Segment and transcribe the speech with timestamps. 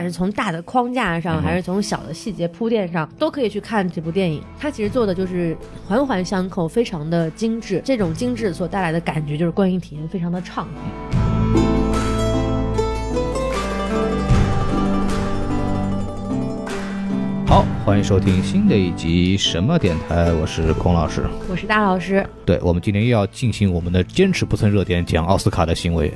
[0.00, 4.42] 管是从大的框架上，还是从小的细节铺垫上，都可以去看这部电影。
[4.58, 5.54] 它其实做的就是
[5.86, 7.82] 环环相扣，非常的精致。
[7.84, 11.79] 这种精致所带来的感觉，就是观影体验非常的畅快。
[17.84, 21.24] 欢迎收听新的一集什么电台，我是孔老师。
[21.48, 26.12] 我是大老师，对，我们今天又要进行我们的坚持不蹭热点讲奥斯卡的行为。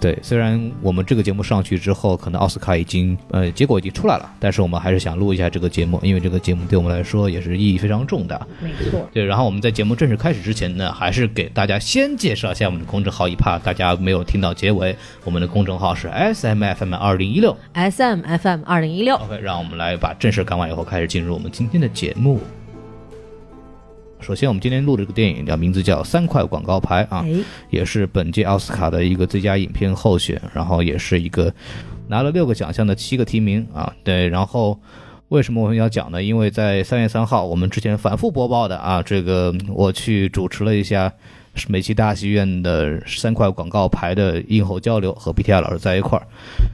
[0.00, 8.44] 对，虽然我们这个节目上去之后，可能奥斯卡已经呃结果已经出来了，但是我们还是想录一下这个节目，因为这个节目对我们来说也是意义非常重大。
[8.60, 9.08] 没错。
[9.12, 17.56] 对，然后我们在节目正式开始之前呢，还是给大家先介绍一下我们的公众号，一怕大家没有听到结尾，我们的公众号是 S M F M 二零一六。
[17.74, 22.40] S M F M 二零一六，OK，让我们来把正事干完以后，开始进入我们今天的节目。
[24.20, 27.34] 首先，我们今天录的这个电影叫名字叫《三块广告牌》啊，哎，
[27.70, 31.52] 也是本届奥斯卡的一个最佳影片候选，然后也是一个
[32.06, 33.92] 拿了六个奖项的七个提名啊。
[34.04, 34.78] 对，然后
[35.30, 36.22] 为什么我们要讲呢？
[36.22, 41.12] 因为在三月三号，我们之前反复播报的啊，这个我去主持了一下
[41.54, 46.26] 是美琪大戏院的三块广告牌的映后交流，和 BTR 老师在一块儿，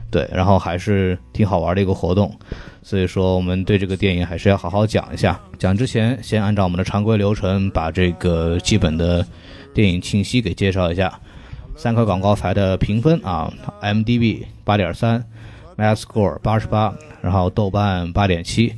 [0.09, 2.33] 对，然后还是挺好玩的一个活动。
[2.81, 5.39] 所以说，我们对这个电影还是要好好讲一下。
[5.57, 9.25] 讲之前，先按照我们的常规流程，把这个基本的
[9.73, 11.19] 电影信息给介绍一下。
[11.75, 15.23] 三块广告牌的评分啊，MDB 八点三
[15.77, 18.73] ，Metascore 八十八，然后豆瓣八点七。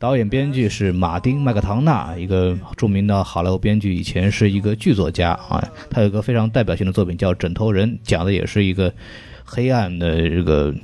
[0.00, 5.62] 导演编剧是马丁麦克唐纳，一个著名的好莱坞编剧，以前是一个剧作家啊。
[5.90, 8.90] 他有一个非常代表性的作品叫《枕头人》，讲的也是一个
[9.44, 10.74] 黑暗的这个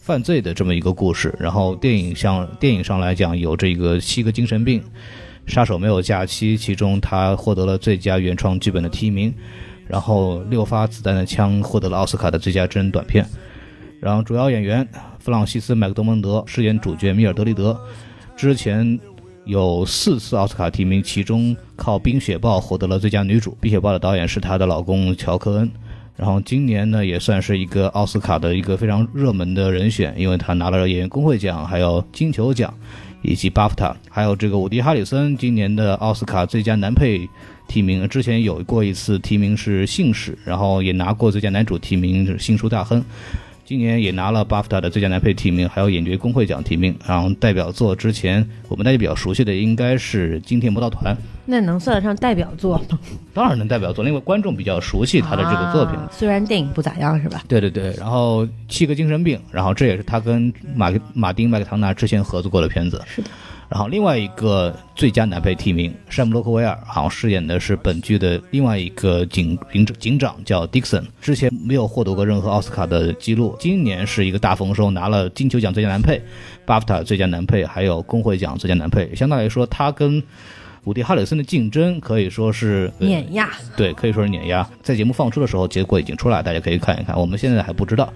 [0.00, 1.32] 犯罪的这么一个故事。
[1.38, 4.82] 然后电影上电影上来讲，有这个七个精神病，
[5.46, 9.32] 杀手没有假期，其中他获得了最佳原创剧本的提名。
[9.86, 13.24] 然后六发子弹的枪获得了奥斯卡的最佳真人短片。
[14.00, 14.84] 然后主要演员
[15.20, 17.80] 弗朗西斯·麦克多蒙德饰演主角米尔德里德，
[18.36, 18.98] 之前
[19.44, 25.70] 有四次奥斯卡提名，其中靠《冰雪暴》获得了最佳女主，《冰雪暴》的导演是她的老公乔克恩。
[26.16, 32.72] 然后今年呢，也算是一个奥斯卡的一个非常热门的人选，因为他拿了演员工会奖，还有金球奖，
[33.22, 37.28] 以及巴夫塔，还有这个伍迪·哈里森今年的奥斯卡最佳男配
[37.66, 43.00] 提名，之前有过一次提名是《信使》，然后也拿过最佳男主提名是《新书大亨》。
[43.64, 46.94] 今年也拿了巴夫塔的最佳男配提名，还有演角工会奖提名。
[47.06, 51.14] 然后代表作之前我们大家比较熟悉的应该是《惊天魔盗团》，
[51.46, 52.98] 那能算得上代表作吗？
[53.32, 55.94] 当然能代表作，因为观众比较熟悉他的这个作品。
[55.94, 57.42] 啊虽然电影不咋样，是吧？
[57.48, 63.02] 对对对，然后七个精神病，然后这也是他跟马马丁麦克唐纳之前合作过的片子。
[63.06, 63.30] 是的。
[63.74, 76.22] 然后另外一个最佳男配提名，山姆洛克威尔好像饰演的是本剧的另外一个警警警长叫 Dixon，之前没有获得过任何奥斯卡的记录，今年是一个大丰收，拿了金球奖最佳男配、
[76.64, 79.12] 巴夫塔最佳男配，还有工会奖最佳男配。
[79.12, 80.22] 相对来说，他跟
[80.84, 84.66] 伍迪·哈里森的竞争可以说是呃碾压，对，可以说是碾压。
[84.82, 87.18] 在节目放出的时候，结果已经出来，大家可以看一看。
[87.18, 88.12] 我们现在还不知道。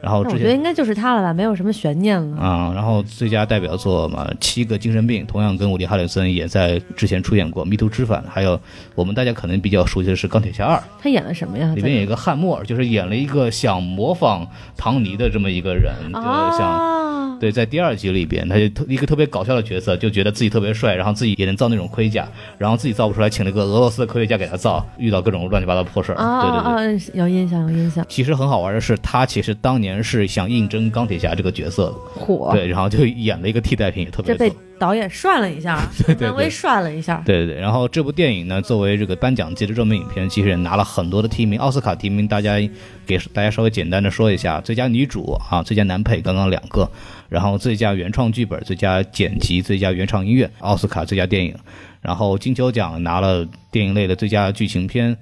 [0.00, 2.36] 然后我觉得应该就是他了吧，没有什么悬念了。
[2.36, 8.60] 啊、然后最佳代表作嘛，《七个精神病》同样跟伍迪·哈里森也在之前出演过《迷途知返》，还有
[8.94, 11.72] 我们大家可能比较熟悉的是《钢铁侠二》，他演了什么呀？
[11.74, 14.46] 里面有一个汉默尔，就是演了一个想模仿
[14.76, 16.60] 唐尼的这么一个人，就是像。
[16.60, 21.88] 啊，对，在第二集里边，他就特一个特别搞笑的角色，就觉得自己特别帅，然后自己也能造那种
[22.56, 26.16] 然后自己造不出来，请了个俄罗斯的科学家给他造，遇到各种乱七八糟破事儿。
[26.16, 27.18] 啊对对对。
[27.18, 28.04] 有印象，有印象。
[28.08, 31.92] 其实很好玩的是，他其实当年是想应征钢铁侠这个角色的，
[32.24, 34.54] 火，对，然后就演了一个替代品，也特别这被。
[34.78, 37.20] 导演涮了一下，对对漫威涮了一下。
[37.26, 42.54] 对对对，然后这部电影呢，作为这个颁奖季的热门影片，其实也拿了很多的提名，奥斯卡提名，大家
[43.04, 46.88] 给大家稍微简单的说一下：最佳女主啊，最佳男配刚刚两个，
[47.28, 51.52] 然后最佳原创剧本、最佳剪辑、最佳原创音乐，奥斯卡最佳电影，
[52.00, 55.16] 然后金球奖拿了电影类的最佳剧情片。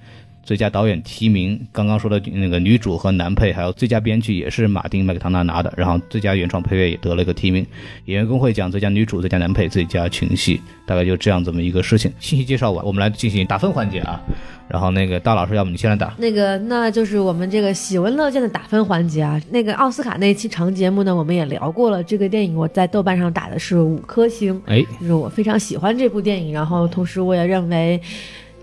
[0.47, 7.67] 最佳导演提名，刚刚说的那个女主和男配，还有最佳编剧也是马丁麦克唐纳拿的，然后最佳原创配乐也得了一个提名。
[8.05, 12.13] 演员工会奖最佳女主、最佳男配、最佳群戏，大概就这样这么一个事情。
[12.21, 14.23] 信息介绍完，我们来进行打分环节啊。
[14.69, 16.15] 然后那个大老师，要不你先来打？
[16.17, 19.43] 那个，那就是我们这个喜闻乐见的打分环节啊。
[19.51, 22.01] 那个奥斯卡那期长节目呢，我们也聊过了。
[22.05, 28.01] 这个电影我在豆瓣上打的是五颗星，哎，就是我非常喜欢这部电影，然后同时我也认为。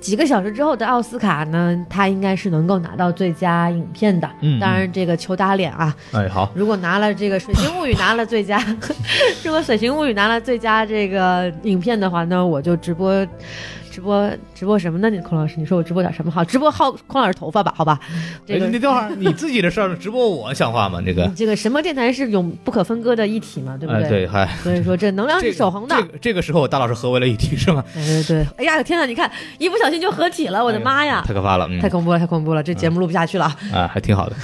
[0.04, 4.30] 几个小时之后的奥斯卡呢，他应该是能够拿到最佳影片的。
[4.42, 8.58] 嗯当然这个求打脸啊，哎，好， 如果拿了这个《水形物语》拿了最佳，
[9.46, 13.26] 如果《水形物语》拿了最佳这个影片的话，那我就直播
[13.94, 15.08] 直播直播什么呢？
[15.08, 16.44] 你孔老师，你说我直播点什么好？
[16.44, 18.00] 直播薅孔老师头发吧，好吧？
[18.44, 21.00] 这个哎你等会儿，你自己的事儿 直播我像话吗？
[21.06, 24.10] 这个，这个什么电台是永不可分割的一体嘛，对不哎，对？
[24.10, 25.96] 对，嗨，所以说这能量是守恒的。
[25.96, 27.86] 这个这个时候，大老师合为了一体是吗？
[27.94, 31.24] 对 对对，哎呀天呐，你看一不小心就合体了，我的妈呀！
[31.28, 32.64] 太可怕了，嗯太恐怖了，太恐怖了！
[32.64, 33.46] 这节目录不下去了。
[33.72, 34.36] 啊，还挺好的，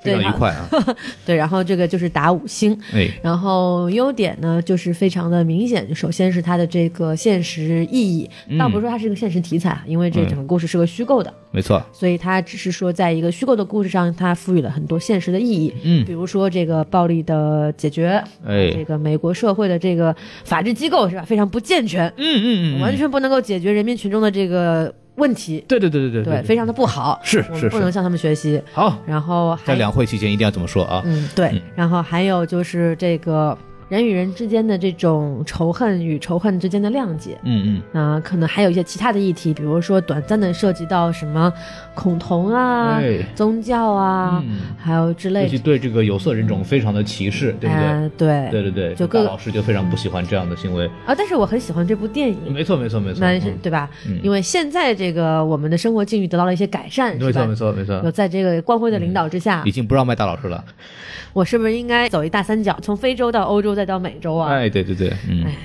[0.00, 0.66] 非对常愉快啊。
[1.26, 15.74] 对，然后这个就是打五星，哎，然后优点呢就是非常的明显，首先是它的这个现实意义，嗯倒不是说它是个现实题材，啊因为这整个故事是个虚构的，没错，所以它只是说在一个虚构的故事上，它赋予了很多现实的意义。
[15.82, 16.04] 嗯。
[16.04, 18.70] 比如说这个暴力的解决，哎。
[18.70, 20.14] 这个美国社会的这个
[20.44, 27.68] 法治机构是吧，非常不健全，嗯嗯嗯，完全不能够解决人民群众的这个问题，对对对对对，非常的不好，是是。
[27.68, 28.60] 不能向他们学习。
[28.72, 31.02] 好，然后还在两会期间一定要这么说啊。
[31.04, 31.48] 嗯，对。
[31.48, 33.56] 嗯，然后还有就是这个
[33.90, 37.36] 人与人之间的这种仇恨与仇恨之间的谅解。
[37.42, 41.52] 嗯嗯，啊、可能还有一些其他的议题，比如说短暂的涉及到什么
[41.92, 45.48] 恐同啊、哎，宗教啊，嗯，还有之类的。
[45.48, 47.84] 其对这个有色人种非常的歧视，对不对？
[47.84, 50.86] 呃对对对对，就各老师就非常不喜欢这样的行为。
[51.04, 53.90] 啊，但是我很喜欢这部电影，没错没错没错，那是嗯对吧？
[54.06, 57.54] 嗯因为现在这个我们的生活境遇得到了一些改善，没错没？
[57.56, 60.64] 错没错有，在这个光辉的领导之下，已经不让卖大老师了。
[61.32, 64.52] 我是不是应该走一大三角，从非洲到欧洲再到美洲啊？
[64.52, 65.56] 哎，对对对，嗯哎，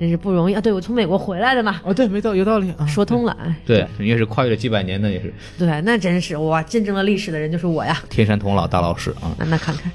[0.00, 0.60] 真是不容易啊！
[0.62, 2.86] 对，我从美国回来的嘛，哦对，没道有道理啊。
[2.86, 3.36] 说通了。
[3.38, 7.94] 哎，对，你也是跨越了几百年的，也是对，那真是哇，见证了历史的人就是我呀。
[8.08, 9.92] 天山童姥大老师啊那那看看，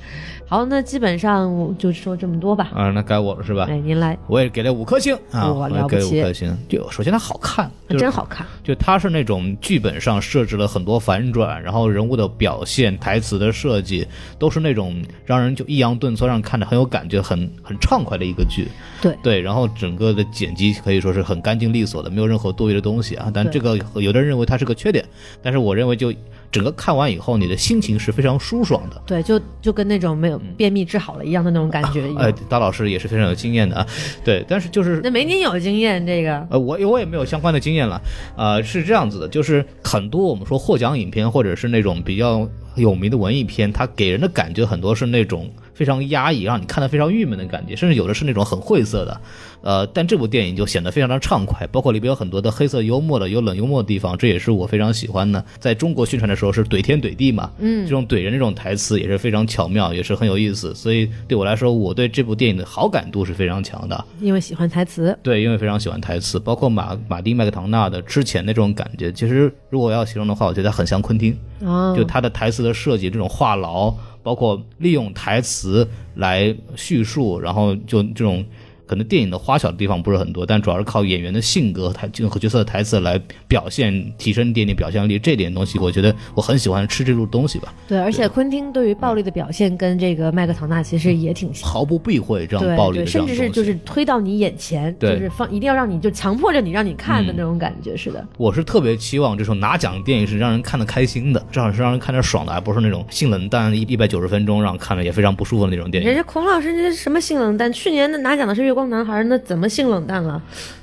[0.49, 2.71] 好，那基本上我就说这么多吧。
[2.73, 3.65] 啊，那该我了是吧？
[3.69, 6.57] 哎，您来，我也给了五颗星啊，我也给五颗星。
[6.69, 8.47] 就首先它好看，就是真好看。
[8.63, 14.07] 就它是那种剧本上设置了很多反转，然后人物的表现、台词的设计
[14.39, 18.69] 都是那种让人就抑扬顿挫，让人看着很有感觉、很很畅快的一个剧。
[19.01, 23.29] 对对，然后整个的剪辑可以说是很干净利索的，没有任何多余的东西啊。
[23.33, 25.03] 但这个有的人认为它是个缺点，
[25.41, 26.13] 但是我认为就
[26.51, 29.01] 整个看完以后，你的心情是非常舒爽的。
[29.05, 32.23] 对，就就跟那种没有便秘治好了一样的那种感觉一样。
[32.23, 33.87] 哎，大老师也是非常有经验的啊。
[34.23, 38.01] 对，但是就是那没您有经验，这个呃，我我也没有相关的经验了，
[38.35, 49.19] 呃，是这样子的，就是很多我们说获奖影片或者是那种比较有名的文艺片，它给人的感觉很多是那种非常压抑，让你看得非常郁闷的感觉，甚至有的是那种很晦涩的，
[49.61, 55.43] 呃，但这部电影就显得非常的畅快，包括里边有很多的黑色幽默的、有冷幽默的地方，这也是我非常喜欢的。
[55.59, 64.05] 在中国宣传的时候是怼天怼地嘛，嗯这种怼人这种台词也是非常巧妙，也是很有意思，所以对我来说，我对这部电影的好感度是非常强的。
[64.21, 73.93] 因为喜欢台词，对，因为非常喜欢台词，包括马马丁麦克唐纳的之前那种感觉，其实如果要形容的话，我觉得很像昆汀，哦，就他的台词的设计，这种话痨，
[74.23, 78.45] 包括利用台词来叙述，然后就这种。
[78.87, 85.19] 可能电影的花巧的地方不是很多，但主要是靠演员的性格、台和角色的台词来表现，提升一点点表现力。
[85.19, 91.69] 这点东西，我觉得我很喜欢吃这路东西吧，对，而且昆汀对于暴力的表现跟这个麦克唐纳其实也挺像。
[91.69, 93.11] 毫不避讳这样对暴力对，的。
[93.11, 98.25] 甚至是就是推到你眼前，就是放一定要让你就强迫着你让你看的嗯那种感觉似的。
[98.37, 106.07] 我是特别期望这种拿奖电影是让人看得开心的，至少是让人看着爽的，而不是那种性冷淡一一百九十分钟让看着也非常不舒服的那种电影。
[106.07, 107.71] 人家孔老师这什么性冷淡？
[107.73, 110.39] 去年的拿奖的是《月光男孩》，那怎么性冷淡了？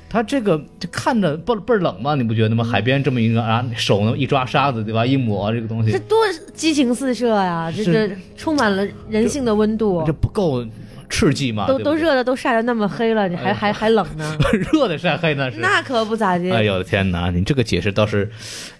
[0.09, 2.61] 他这个就看着倍倍儿冷嘛，你不觉得吗？
[2.61, 5.05] 海边这么一个啊，手呢一抓沙子对吧？
[5.05, 6.17] 一抹这个东西，这多
[6.53, 7.71] 激情四射呀！
[7.73, 10.65] 这是这充满了人性的温度这，不够
[11.09, 11.65] 刺激吗？
[11.67, 14.37] 都都热的都晒得那么黑了，你还还 还冷呢？
[14.71, 15.59] 热的晒黑呢是。
[15.59, 16.51] 那可不咋地。
[16.51, 17.29] 哎呦我的天哪！
[17.29, 18.29] 你这个解释倒是，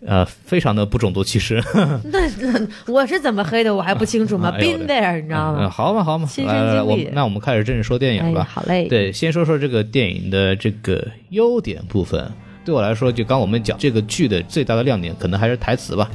[0.05, 1.61] 呃，非常的不种族歧视。
[2.11, 5.69] 那那我是怎么黑的，我还不清楚吗？Been there，你知道嗯，吗？
[5.69, 8.47] 好嘛好嘛，亲身经历我那我们开始正式说电影哎，吧。
[8.49, 8.87] 好嘞。
[8.87, 12.31] 对，先说说这个电影的这个优点部分。
[12.63, 16.09] 对我来说，就刚我们讲这个剧的最大的亮点，可能还是台词吧。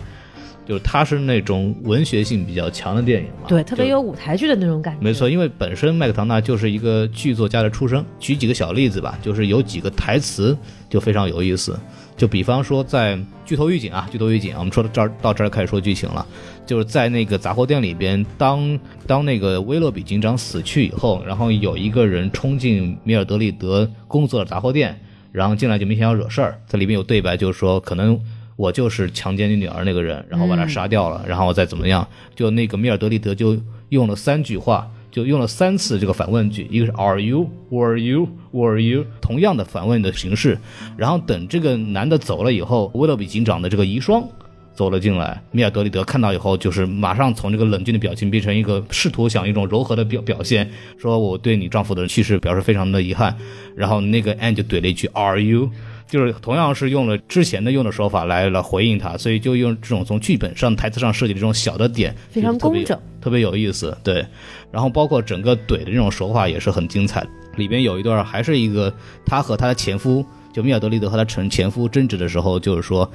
[0.66, 5.00] 就是它是那种文学性比较强的电影嘛，对，特别有舞台剧的那种感觉。
[5.02, 8.04] 没错，，因为本身麦克唐纳就是一个剧作家的出身。
[8.18, 10.56] 举几个小例子吧，就是有几个台词
[10.88, 11.78] 就非常有意思。
[12.16, 16.24] 就比方说，在剧透预警啊，剧透预警，我们说到这儿到这儿开始说剧情了。
[16.66, 25.00] 就是在那个杂货店里边，当当那个威洛比警长死去以后，然后有一个人冲进米尔德利德工作的杂货店，
[25.32, 26.60] 然后进来就明显要惹事儿。
[26.66, 28.20] 在里面有对白，就是说可能
[28.60, 37.48] 我就是强奸你女儿那个人，然后把她杀掉了，然后再怎么样，就那个米尔德里德就用了三句话，就用了三次这个反问句，一个是 Are you?
[37.70, 38.28] Were you?
[38.50, 39.06] Were you?
[39.22, 40.58] 同样的反问的形式，
[40.98, 44.26] 然后等这个男的走了以后，威勒比警长的这个遗孀。
[44.72, 53.34] 走了进来，米尔德里德看到以后，就是马上从这个冷峻的表情变成一个试图想一种柔和的表表现，说我对你丈夫的去世表示非常的遗憾。
[53.74, 55.70] 然后那个 Anne 就怼了一句 Are you？
[56.10, 62.98] 就是同样是用了之前的用的手法来来回应他，所以就用这种从剧本上台词上设计的这种小的点，非常工整。
[63.20, 64.26] 特别有意思，对。
[64.72, 67.26] 然后包括整个怼的这种手法也是很精彩。
[67.56, 68.92] 里边有一段还是一个
[69.24, 73.10] 他和他的前夫，就米尔德利德和他前前夫争执的时候，就是说，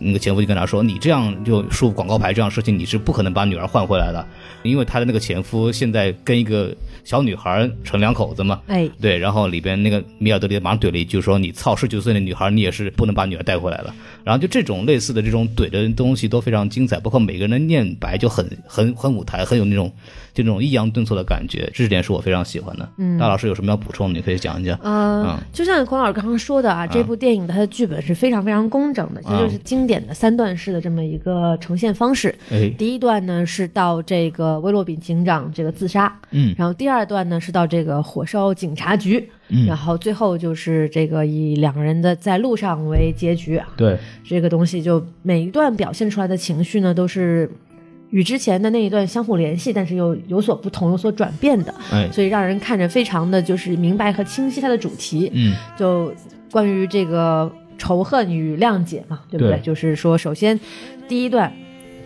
[0.00, 4.26] 那个前夫就跟他说：“你这样就竖广告牌这样事情，你是不可能把女儿换回来的，
[4.62, 13.94] 因为他的那个前夫现在跟一个小女孩成两口子嘛。”哎，对，然后里边那个米尔德利德马上怼了一句说：“你操，十九岁的女孩，你也是不能把女儿带回来了。”
[14.24, 19.90] 然后就这种类似的这种怼的东西都非常精彩，包括每个人的念白就很很很舞台，很有那种
[20.34, 22.88] 就那种抑扬顿挫的感觉，这点是我非常喜欢的。
[22.98, 24.78] 嗯，大老师有什么要补充的，你可以讲一讲。
[24.82, 32.34] 呃嗯，就像孔老师刚刚说的啊，这部电影它的剧本是非常非常工整的，其实就是经典的三段式的这么一个呈现方式。
[32.50, 43.68] 哎，第一段呢是到这个威洛比警长这个自杀，嗯然后第二段呢是到这个火烧警察局，嗯然后最后就是这个以两个人的在路上为结局啊。
[43.76, 47.50] 对，这个东西就每一段表现出来的情绪呢，都是
[48.10, 55.30] 与之前的那一段相互联系，但是又有所不同、有所转变的，哎，所以让人看着非常的就是明白和清晰它的主题。
[55.34, 56.12] 嗯就
[56.50, 59.56] 关于这个仇恨与谅解嘛，对不对？
[59.56, 60.58] 对就是说，首先
[61.06, 61.52] 第一段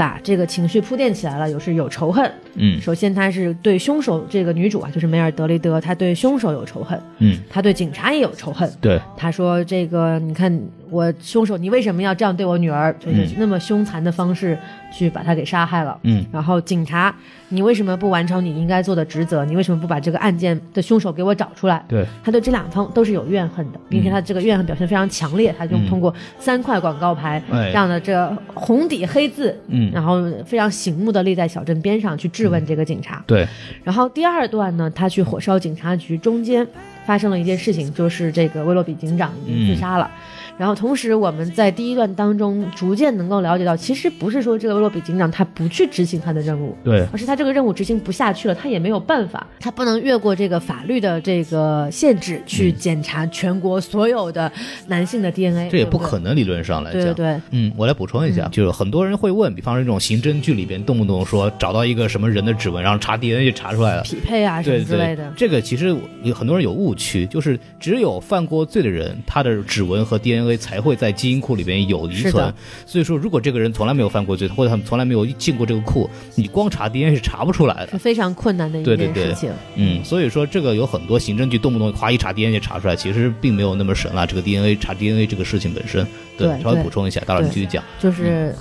[0.03, 2.29] 把这个情绪铺垫起来了，有是有仇恨。
[2.57, 8.69] 嗯首先，他是对凶手这个女主啊，就是梅尔德雷德，她对凶手有仇恨，嗯，她对警察也有仇恨。
[8.81, 10.53] 对，她说：“这个，你看
[10.91, 12.93] 我凶手，你为什么要这样对我女儿？
[12.99, 14.59] 就是那么凶残的方式
[14.93, 17.15] 去把他给杀害了。”嗯然后警察，
[17.49, 19.45] 你为什么不完成你应该做的职责？
[19.45, 21.85] 你为什么不把这个案件的凶手给我找出来？
[21.89, 33.23] 对，他对这两方都是有怨恨的，并且他这个怨恨表现非常强烈，他就通过三块广告牌哎这样的这红底黑字，嗯然后非常醒目的立在小镇边上去质问这个警察。
[33.27, 33.47] 对，
[33.85, 36.67] 然后第二段呢，他去火烧警察局，中间
[37.05, 40.11] 发生了一件事情，就是这个威洛比警长已经自杀了。
[40.59, 54.51] 然后同时，我们在第一段当中逐渐能够了解到，其实不是说这个威洛比警长他不去执行他的任务，对，而是他这个任务执行不下去了，他也没有办法，他不能越过这个法律的这个限制去检查全国所有的
[54.87, 57.03] 男性的 DNA，这也对不可能，理论上来讲。
[57.03, 64.03] 对对对，嗯，我来补充一下，就是很多人会问，比方说这种刑侦剧里边，动不动说找到一个什么人的指纹，然后查 DNA 就查出来了。
[64.03, 72.53] 匹配啊什么之类的，，这个其实有很多人有误区，就是只有犯过罪的人，他的指纹和 DNA 才会在基因库里边有遗存。
[72.87, 77.99] 所以说，如果这个人从来没有犯过罪，或者他们从来没有进过这个库，你光查 DNA 是查不出来的是。
[77.99, 79.51] 非常困难的一件事情。
[79.77, 84.27] 嗯，所以说这个有很多刑侦局动不动夸一查 DNA 就查出来，其实并没有那么神了。
[84.27, 86.07] 这个 DNA 查 DNA 这个事情本身，
[86.37, 87.83] 对稍微补充一下，大老师你继续讲。
[88.01, 88.55] 就是，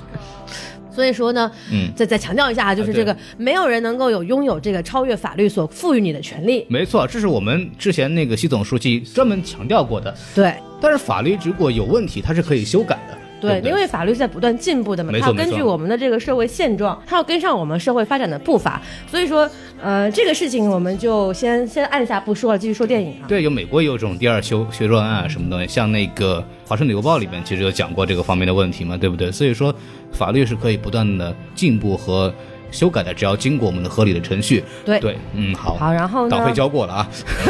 [0.94, 6.66] 所以说呢，嗯，再再强调一下啊，就是啊这个没有人能够有拥有这个超越法律所赋予你的权利。
[6.70, 10.14] 没错，这是我们之前那个习总书记专门强调过的。
[10.36, 13.18] 对但是法律如果有问题，它是可以修改的。
[13.42, 18.82] 对因为法律是在不断进步的嘛，它要根据我们的这个社会现状，它要跟上我们社会发展的步伐。
[19.08, 19.50] 所以说，
[19.82, 23.28] 呃，这个事情我们就先先按下不说了，继续说电影啊。
[23.28, 29.32] 对，有美国也有这种第二修学说案啊什么东西，像那个《华盛顿邮报》里面其实有讲过这个方面的问题嘛，对不对？
[29.32, 29.74] 所以说，
[30.12, 32.34] 法律是可以不断的进步和
[32.72, 34.64] 修改的，只要经过我们的合理的程序。
[34.84, 36.54] 对对，嗯，好，好，然后呢党费？
[36.54, 37.08] 交过了啊。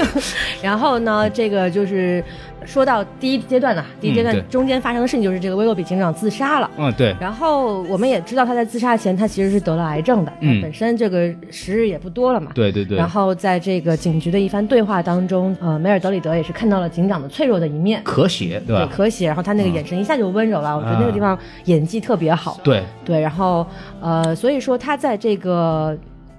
[0.61, 1.29] 然后呢？
[1.29, 2.23] 这个就是
[2.65, 6.69] 说到第一阶段呢，第一阶段中间发生的事情就是这个威洛比警长自杀了。
[6.77, 10.33] 嗯，对，然后我们也知道他在自杀前，他其实是得了癌症的。
[10.41, 12.51] 嗯他本身这个时日也不多了嘛。
[12.53, 13.07] 对对对然。
[13.11, 18.89] 后在这个警局的一番对话当中，呃，梅尔德里德也是看到了警长的脆弱的一面，咳血，对吧？
[18.89, 19.25] 可喜。
[19.25, 22.57] 然后他那个眼神一下就温柔了，我觉得那个地方演技特别好。
[22.63, 23.67] 对，对，然后
[23.99, 25.97] 呃，所以说他在这个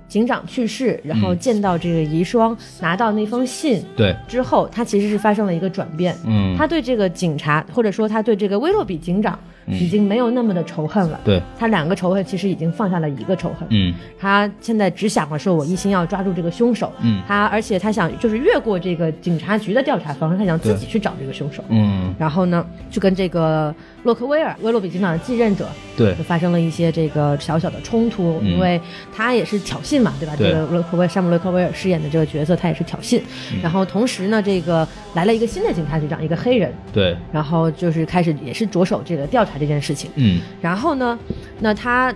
[0.08, 1.38] 警长去世，然后嗯。
[1.38, 6.14] 见到这个遗孀，拿到那封信对，之后，他其实是发生了一个转变。
[6.26, 11.20] 嗯，他对这个警察，或者说他对这个威洛比警长，已经没有那么的仇恨了。
[11.24, 13.66] 对，他两个仇恨其实已经放下了一个仇恨。
[13.70, 13.94] 嗯。
[14.18, 16.92] 他现在只想着说，我一心要抓住这个凶手。
[17.02, 17.22] 嗯。
[17.26, 21.62] 他而且他想就是越过这个警察局的调查方式，他想自己去找这个凶手。
[21.68, 26.14] 嗯，然后呢，就跟这个洛克威尔威洛比警长的继任者对。
[26.14, 28.52] 就，发生了一些这个小小的冲突，嗯。
[28.52, 28.80] 因为
[29.14, 30.34] 他也是挑衅嘛，对吧？
[30.36, 30.50] 对。
[30.50, 33.20] 这个洛克威山姆洛克威尔饰演的这个角色，他也是挑衅。
[33.52, 33.60] 嗯。
[33.62, 40.10] 然后同时呢，这个来了一个新的警察局长，一个黑人，对，然后就是开始也是着手这个调查这件事情。
[40.16, 41.18] 嗯然后呢，
[41.60, 42.14] 那他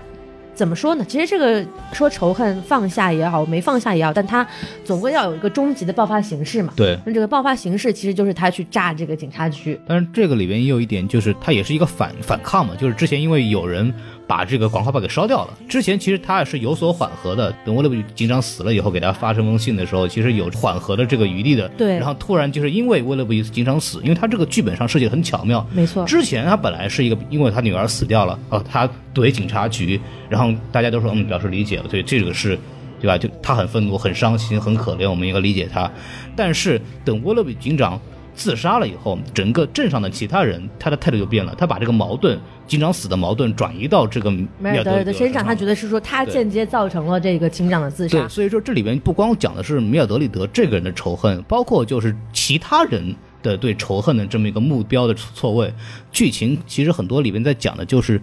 [0.55, 1.05] 怎么说呢？
[1.07, 1.63] 其实这个
[1.93, 4.47] 说仇恨放下也好，没放下也好，但他
[4.85, 6.73] 总归要有一个终极的爆发形式嘛。
[6.75, 6.99] 对。
[7.05, 9.79] 那这个爆发形式其实就是他去炸这个警察局。
[9.87, 13.93] 但是这个里边也有一点，就是他也是一个反反抗嘛，就是之前因为有人
[14.27, 15.57] 把这个广告牌给烧掉了。
[15.69, 21.69] 之前其实他也是有所缓和的，等威勒比警长死了以后，给他发这封信的时候，其实有缓和的这个余地的。
[21.77, 32.59] 对然后突然就是因为威勒比警长死，因为他这个剧本上设计的很巧妙，没错，之前他本来是一个，因为他女儿死掉了，哦，他怼警察局，然后大家都说嗯表示理解了，对这个是，
[33.01, 33.17] 对吧？
[33.17, 35.91] 就他很愤怒、很伤心、很可怜，我们应该理解他。
[36.35, 38.01] 但是等威勒比警长
[38.37, 42.39] 自杀了以后，整个镇上的其他人他的态度就变了，他把这个矛盾，
[42.69, 48.29] 警长死的矛盾转移到这个米梅尔德尔里的身上，他觉得是说他间接造成了这个警长的自杀对，。
[48.29, 55.73] 所以说这里边不光讲的是米尔德里德这个人的仇恨，包括就是其他人的对仇恨的这么一个目标的错位。
[56.13, 58.21] 剧情其实很多里边在讲的就是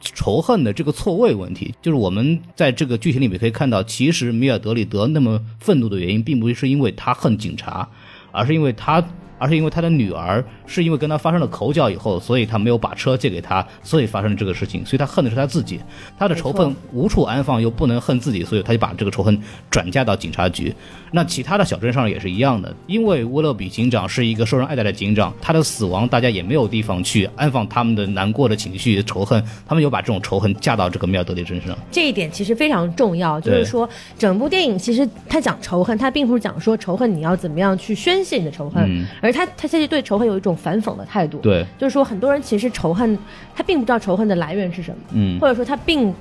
[0.00, 7.88] 仇恨的这个错位问题，就是我们在这个剧情里面可以看到，其实米尔德里德那么愤怒的原因，并不是因为他恨警察，
[8.30, 9.04] 而是因为他。
[9.42, 15.80] 而是因为他的女儿是因为跟他发生了口角以后，所以他没有把车借给他，所以发生了这个事情，所以他恨的是他自己，
[16.16, 19.36] 他的仇恨无处安放，又不能恨自己，所以他就把这个仇恨
[19.68, 20.72] 转嫁到警察局。
[21.10, 31.76] 那其他的小镇上也是一样的，因为沃勒比警长是一个受人爱戴的警长，他的死亡大家也没有地方去安放他们的难过的情绪、仇恨，他们又把这种仇恨嫁到这个米尔德里身上。
[31.90, 43.16] 这一点其实非常重要，就是说，整部电影其实他讲仇恨，他并不是讲说仇恨你要怎么样去宣泄你的仇恨，嗯而它它其实对仇恨有一种反讽的态度。，对，就是说很多人其实仇恨
[43.54, 46.12] 他并不知道仇恨的来源是什么，嗯，或者说他并。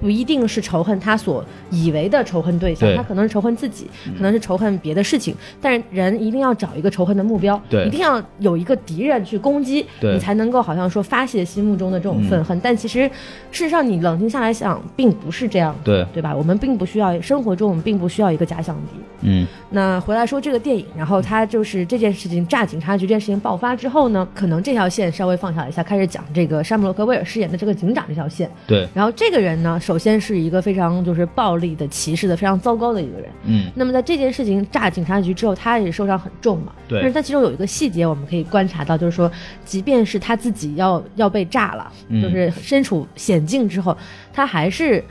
[0.00, 5.34] 不一定是仇恨他所以为的仇恨对象，对他可能是仇恨自己，可能是仇恨别的事情。
[5.60, 12.58] 但是人一定要找一个仇恨的目标，对一定要有一个敌人去攻击，对你才能够好像说发泄心目中的这种愤恨。
[12.60, 13.08] 但其实
[13.50, 16.34] 事实上，你冷静下来想，并不是这样，对，对吧？
[16.34, 18.92] 我们并不需要生活中，我们并不需要一个假想敌。
[19.22, 28.50] 嗯，那回来说这个电影，然后他就是这件事情炸警察局这件事情爆发之后呢，可能这条线稍微放下了一下，开始讲这个山姆洛克威尔饰演的这个警长这条线。
[28.66, 33.28] 对，然后这个人呢，首先是一个非常就是暴力的、歧视的、非常糟糕的一个人。
[33.44, 36.72] 嗯，那么在这件事情炸警察局之后，他也受伤很重嘛。
[36.88, 39.30] 对但是他其中有一个细节我们可以观察到，就是说，
[39.62, 43.94] 即便是他自己要要被炸了，嗯就是身处险境之后，
[44.32, 45.04] 他还是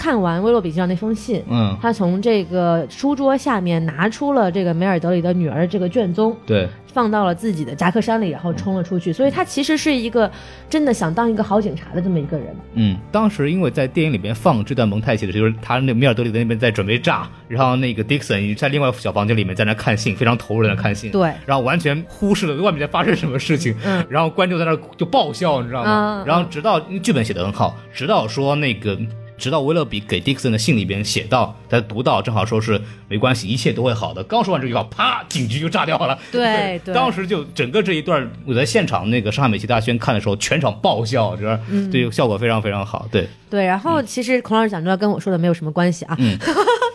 [0.00, 9.12] 看完威洛比警长那封信，嗯，他从这个书桌下面拿出了这个梅尔德里的女儿这个卷宗，对，放到了自己的夹克衫里，然后冲了出去。
[9.12, 10.30] 所以他其实是一个
[10.70, 12.46] 真的想当一个好警察的这么一个人。
[12.72, 26.24] 嗯，当时因为在电影里边放这段蒙太奇的时候，就是他那梅尔德里的那边在准备炸，然后那个 Dixon 在另外小房间里面在那看信，非常投入的看信，对然后完全忽视了外面在发生什么事情，嗯然后观众在那就爆笑，你知道吗？
[26.24, 28.98] 嗯然后直到剧本写的很好，直到说那个。
[29.40, 34.22] 直到威勒比给迪克森的信里边写到，他读到正好说是没关系，一切都会好的。
[34.24, 36.16] 刚说完这句话，啪，警局就炸掉了。
[36.30, 43.08] 对对当时就整个这一段，我在现场那个上海美琪大宣看的时候，全场爆笑，这嗯这个效果非常非常好。
[43.10, 46.14] 对，对，然后其实孔老师讲这段跟我说的没有什么关系啊。
[46.18, 46.36] 嗯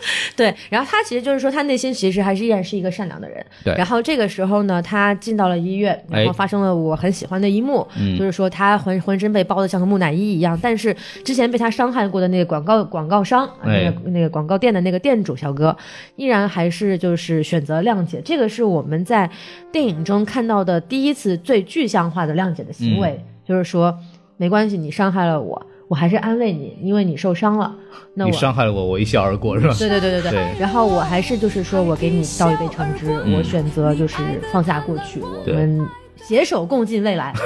[0.36, 3.44] 对，然后他其实就是说，他内心其实还是依然是一个善良的人。
[3.64, 15.76] 对然后这个时候呢，他进到了医院，然后哎发生了我很喜欢的一幕，嗯就是说他浑浑身被包的像个木乃伊一样，但是之前被他伤害过的那个广告广告商，那个那个广告店的那个店主小哥，
[16.16, 18.20] 依然还是就是选择谅解。
[18.24, 19.30] 这个是我们在
[19.72, 23.96] 电影中看到的第一次最具象化的谅解的行为，就是说
[24.36, 25.66] 没关系，你伤害了我。
[25.88, 27.74] 我还是安慰你，因为你受伤了。
[28.14, 29.74] 那你我伤害了我，我一笑而过，是吧？
[29.78, 30.30] 对对对对对。
[30.30, 34.16] 对然后我还是就是说我给你倒一杯橙汁，嗯我选择就是
[34.52, 37.32] 放下过去，我们携手共进未来。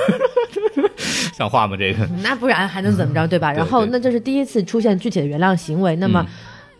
[1.35, 1.77] 像话吗？
[1.77, 3.53] 这个，那不然还能怎么着，对吧？
[3.53, 5.97] 然后那这是第一次出现具体的原谅行为。
[5.97, 6.27] 那么嗯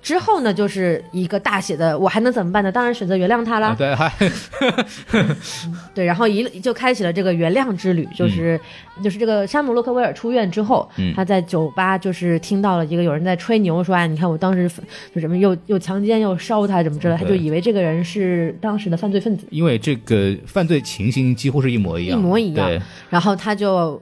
[0.03, 2.73] 之后呢，就是一个大写的，我还能怎么办呢？
[2.73, 3.75] 当然选择原谅他啦啊。
[3.77, 4.13] 对，还
[5.95, 8.59] 对，然后一就开启了这个原谅之旅，就是、
[9.03, 11.13] 就是这个山姆洛克威尔出院之后，嗯。
[11.15, 14.71] 他在酒吧就是听到了一个有人在吹牛说，哎，你看我当时
[15.15, 24.01] 就什么又又强奸又烧他什么之类，他就以为这个人是当时的犯罪分子，因为这个犯罪情形几乎是一模一样，一模一样对，然后他就。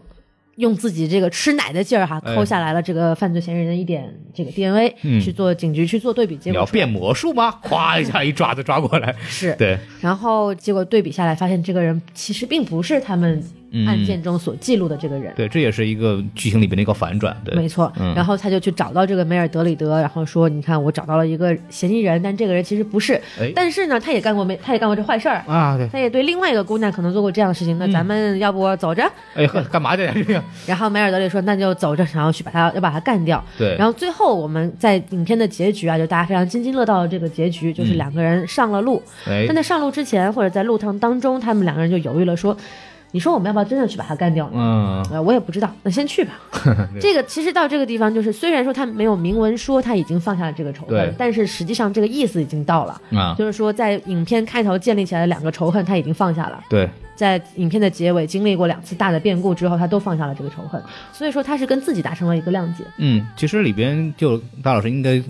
[0.58, 2.34] 用自己这个吃奶的劲儿哈，哎。
[2.34, 5.20] 抠下来了这个犯罪嫌疑人的一点这个 DNA，、嗯。
[5.20, 7.54] 去做警局去做对比，结果你要变魔术吗？
[7.64, 23.20] 咵一下一爪子抓过来，是，对，然后结果对比下来，发现这个人其实并不是他们嗯案件中所记录的这个人，对，这也是一个剧情里边的一个反转，对，没错，嗯然后他就去找到这个梅尔德里德，然后说：“你看，我找到了一个嫌疑人，但这个人其实不是。
[23.38, 27.76] 哎但是呢，他也干过没，他也干过这坏事儿，啊，对，他也对另外一个姑娘可能做过这样的事情。
[27.78, 29.02] 那咱们要不走着？
[29.34, 30.08] 哎呀，干嘛去
[30.66, 33.44] 然后梅尔德里说：那就走着，想要去把他要把他干掉。
[33.58, 39.02] 对，然后最后我们在影片的结局啊，就大家非常津津乐道的这个结局，就是嗯两个人上了路。
[39.26, 42.56] 哎但，在上路之前，或者在路程当中，他们两个人就犹豫了，说。
[43.10, 44.46] 你说我们要不要真的去把他干掉？
[44.50, 44.52] 呢？
[44.54, 46.32] 嗯，呃，我也不知道，那先去吧。
[47.00, 62.84] 这个其实到这个地方，就是虽然说他没有明文说他已经放下了这个仇恨，但是实际上这个意思已经到了，啊，就是说在影片开头建立起来的两个仇恨他已经放下了，对，在影片的结尾经历过两次大的变故之后，他都放下了这个仇恨，所以说他是跟自己达成了一个谅解。
[62.98, 65.22] 嗯，其实里边就大老师应该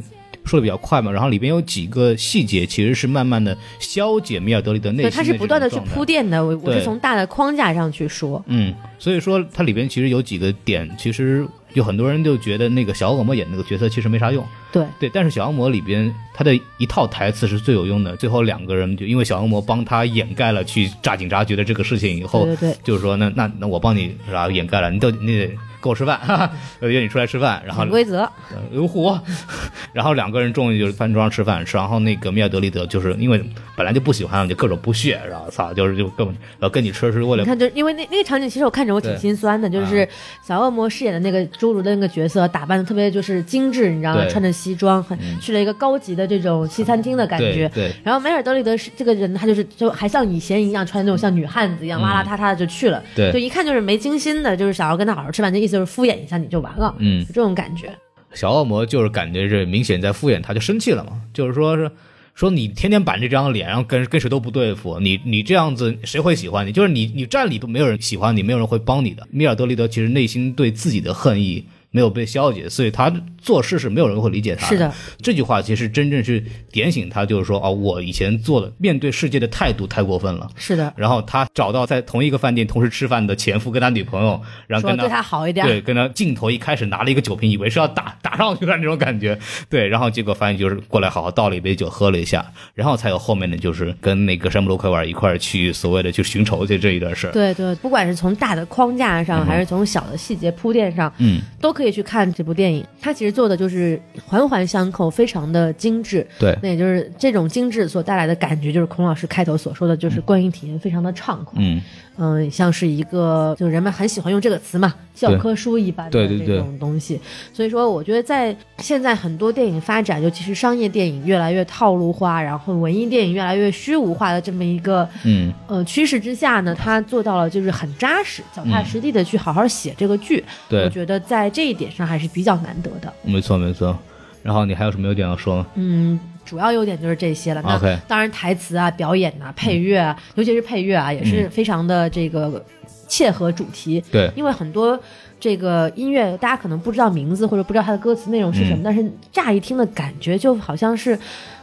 [0.48, 6.04] 说的比较快嘛，然后里边有几个细节其实是慢慢的消解米尔德里的内对，心，他是不断的去铺。
[6.08, 8.42] 垫的，我我是从大的框架上去说。
[8.46, 18.16] 嗯，所以说它里边其实有几个点，其实有很多人就觉得那个小恶魔演那个角色其实没啥用，对，对，但是小恶魔里边他的一套台词是最有用的。
[18.16, 25.50] 最后两个人就因为小恶魔帮他掩盖了去炸警察局的这个事情以后，对对对就是说那那那我帮你是吧掩盖了，你都你得
[25.80, 29.16] 跟我吃饭，哈哈，约你出来吃饭，然后规则，呃有虎，
[29.92, 33.42] 然后两个人终于就是饭桌上吃饭，然后那个米尔德里德就是因为
[33.76, 40.08] 本来就不喜欢，就各种不屑，然后操，就是就根本要跟你吃是为了你看，就因为那那个场景，其实我看着我挺心酸的，就是啊。
[40.48, 44.24] 小恶魔饰演的那个侏儒的那个角色，打扮的特别就是精致，你知道吗？
[44.28, 45.38] 穿着西装，很嗯。
[45.40, 47.68] 去了一个高级的这种西餐厅的感觉。
[47.74, 47.92] 对对。
[48.02, 53.32] 然后梅尔德里德是这个人，他就是就还像以前一样穿那种像女汉子一样邋邋遢遢的就去了，嗯对。
[53.32, 57.96] 就一看就是没精心的，就是想要跟他好好吃饭，这意思就是敷衍一下你就完了，嗯就这种感觉。
[58.34, 61.90] 小恶魔就是感觉这明显在敷衍他，就生气了嘛，就是说是
[62.34, 66.72] 说你天天板这张脸，然后跟跟谁都不对付，你你这样子谁会喜欢你？
[66.72, 69.26] 就是你你站里都没有人喜欢你，没有人会帮你的。
[69.30, 80.48] 米尔德利德其实内心对自己的恨意没有被消解，所以他做事是没有人会理解他是的，这句话其实真正是点醒他，就是说哦，我以前做的面对世界的态度太过分了。
[80.56, 85.66] 是的，然后他找到在同一个饭店同时吃饭的前夫跟他女朋友，然后跟他好一点。
[85.66, 89.38] 对，跟他镜头一开始拿了一个酒瓶，以为是要打打上去的那种感觉，
[89.70, 97.32] 对，然后结果发现就是过来好好倒了一杯酒喝了一下，然后才有后面的就是跟那个山姆洛奎尔一块儿去所谓的去寻仇去这一段事儿。
[97.32, 102.84] 对对，不管是从大的框架上，嗯还是从小的细节铺垫上，嗯，都可以去看这部电影。
[103.00, 106.26] 它其实做的就是环环相扣，非常的精致。
[106.38, 111.54] 对，那也就是这种精致所带来的感觉，就是孔老师开头所说的，就是观影体验非常的畅快。
[111.56, 111.80] 嗯，
[112.18, 117.20] 嗯，像是一个，就人们很喜欢用这个词嘛，教科书一般的这对对对种东西。
[117.52, 130.44] 所以说，我觉得在现在很多电影发展，尤其是商业电影越来越套路化，然后文艺电影越来越虚无化的这么一个嗯，呃趋势之下呢，他做到了就是很扎实、脚踏实地的去好好写这个剧。
[130.70, 133.12] 我，觉得在这一点上还是比较难得的。
[133.22, 133.96] 没错没错。
[134.42, 135.66] 然后你还有什么优点要说吗？
[135.74, 137.60] 嗯，主要优点就是这些了。
[137.62, 142.64] 那当然，台词啊、表演啊、配乐啊，尤其是配乐啊，也是非常的这个
[143.06, 144.02] 切合主题。
[144.10, 144.98] 对，因为很多
[145.38, 151.18] 这个音乐，大家可能不知道名字或者不知道它的歌词内容是什么，嗯但是乍一听的感觉就好像是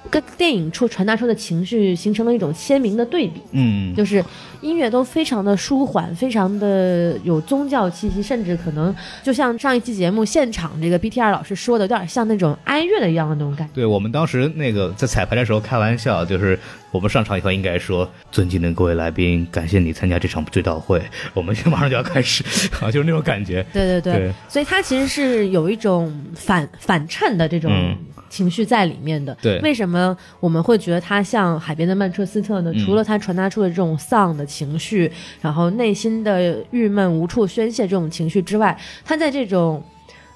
[0.10, 3.42] 跟电影出传达出的情绪形成了一种鲜明的对比。
[3.52, 4.24] 嗯，就是
[4.62, 13.74] 音乐都非常的舒缓，非常的有宗教气息，甚至可能就像上一期节目现场这个 BTR 老师说的，有点像那种哀乐的一样的那种感觉。
[13.76, 16.58] 对我们当时那个在彩排的时候开玩笑，就是
[16.92, 21.02] 我们上场以后应该说：“尊敬的各位来宾，感谢你参加这场追悼会，
[21.34, 22.44] 我们马上就要开始。
[22.82, 23.66] ”啊，就是那种感觉。
[23.74, 27.98] 对对对，对所以它其实是有一种反反衬的这种嗯
[28.30, 29.36] 情绪在里面的。
[29.42, 29.95] 对为什么
[30.40, 32.72] 我们会觉得它像海边的曼彻斯特呢？
[32.74, 39.84] 嗯除了它传达出的这种丧的情绪，然后内心的郁闷无处宣泄这种情绪之外，它在这种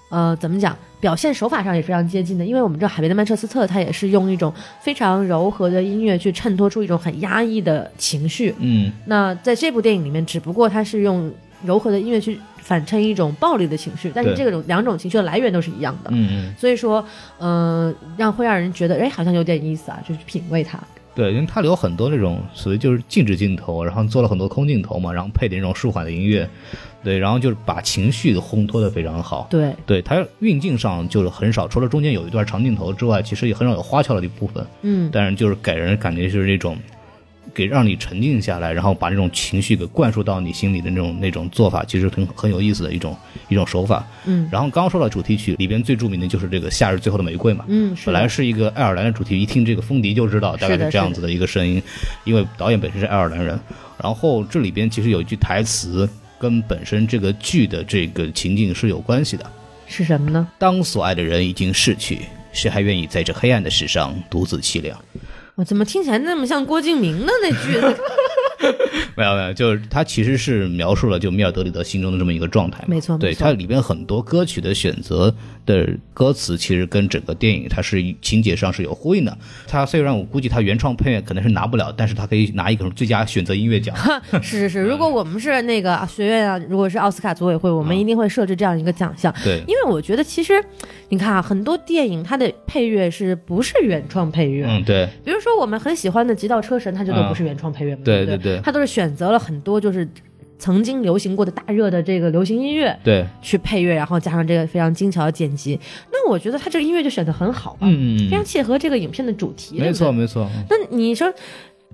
[0.09, 0.75] 呃怎么讲？
[0.99, 11.31] 表现手法上也非常接近的，因为我们知道《海边的曼彻斯特》，它也是用一种非常柔和的音乐去衬托出一种很压抑的情绪，嗯，那在这部电影里面，只不过它是用
[11.63, 16.09] 柔和的音乐去反衬一种暴力的情绪，但是对这种两种情绪的来源都是一样的。
[16.13, 17.03] 嗯嗯，所以说，
[17.39, 20.79] 嗯、让会让人觉得，哎，好像有点意思啊，就去品味它。
[21.15, 26.47] 对，因为它有很多那种属于就是静止镜头，然后做了很多空镜头嘛，然后配的那种舒缓的音乐，
[27.03, 29.45] 对，然后就是把情绪烘托的非常好。
[29.49, 34.65] 对，对它运镜上就是很少，除了中间有一段长镜头之外，其实也很少有花俏的一部分。
[34.83, 36.77] 嗯，但是就是给人感觉就是那种，
[37.59, 43.13] 给让你沉静下来，然后把这种情绪给灌输到你心里的那种那种做法，其实很很有意思的一种
[43.49, 44.07] 一种手法。
[44.25, 51.83] 嗯然后刚刚说到主题曲里边最著名的就是这个《夏日最后的玫瑰》嘛，嗯，本来是一个爱尔兰的主题，一听这个风笛就知道大概是这样子的一个声音，
[52.23, 53.59] 因为导演本身是爱尔兰人。
[54.01, 56.07] 然后这里边其实有一句台词
[56.39, 59.45] 跟本身这个剧的这个情境是有关系的。
[59.85, 60.47] 是什么呢？
[60.57, 62.19] 当所爱的人已经逝去，
[62.53, 64.97] 谁还愿意在这黑暗的世上独自凄凉？
[65.59, 67.97] 我怎么听起来那么像郭敬明的那句？
[69.15, 72.83] 没有没有，就是他其实是描述了就米尔德里德心中的这么一个状态。
[72.87, 75.33] 没错对没错它里边很多歌曲的选择
[75.65, 79.37] 的歌词，其实跟整个电影它是情节上是有呼应的。
[79.67, 83.95] 他虽然我估计他原创配乐可能是拿不了，但是他可以拿一个最佳选择音乐奖。
[84.41, 89.33] 是是是，如果我们是那个学院啊，如果是奥斯卡组委会，我们一定会设置这样一个奖项。
[89.43, 90.63] 对因为我觉得其实，
[91.09, 94.65] 你看啊，很多电影它的配乐是不是原创配乐？
[94.67, 100.07] 嗯，对比如说我们很喜欢的《极道车神》，它就都不是原创配乐嘛，不对对对对它都是选择了很多就是
[100.57, 105.79] 曾经流行过的大热的这个流行音乐对，去配乐，然后加上这个非常精巧的剪辑。
[106.11, 109.77] 那我觉得他这个音乐就选的很好吧，嗯嗯非常切合这个影片的主题。
[109.79, 110.49] 没错没错。
[110.69, 111.33] 那你说。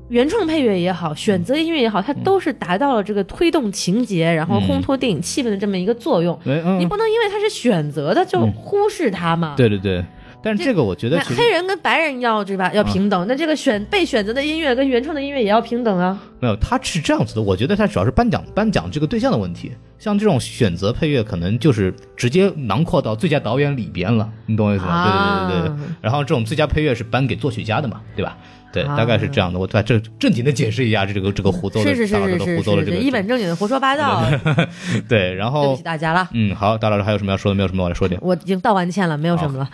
[0.10, 6.38] 原创配乐也好，选择音乐也好，它都是达到了这个推动情节，然后烘托电影气氛的这么一个作用。
[6.78, 9.56] 你不能因为它是选择的就忽视它嘛？
[9.58, 10.04] 对对对，
[10.46, 12.72] 但是这个我觉得黑人跟白人要对吧？
[12.72, 16.22] 要平等，那这个选被选择的音乐跟原创的音乐也要平等啊。
[16.40, 17.42] 没有，他是这样子的。
[17.42, 19.72] 我觉得他主要是颁奖颁奖这个对象的问题。
[19.98, 24.92] 像这种选择配乐，可能就是直接囊括到最佳导演里边了，你懂我意思吗？
[24.92, 25.96] 啊对对对对对。
[26.00, 28.38] 然后这种最佳配乐是颁给作曲家的嘛，对吧？
[28.72, 29.58] 对，啊大概是这样的。
[29.58, 34.24] 我在这正经的解释一下这个这个胡诌的是是是胡诌的这个一本正经的胡说八道，
[35.10, 36.30] 对，然对不后起大家了。
[36.34, 37.56] 嗯，好，大老师还有什么要说的？
[37.56, 38.20] 没有什么，我来说点。
[38.22, 39.70] 我已经道完歉了，没有什么了，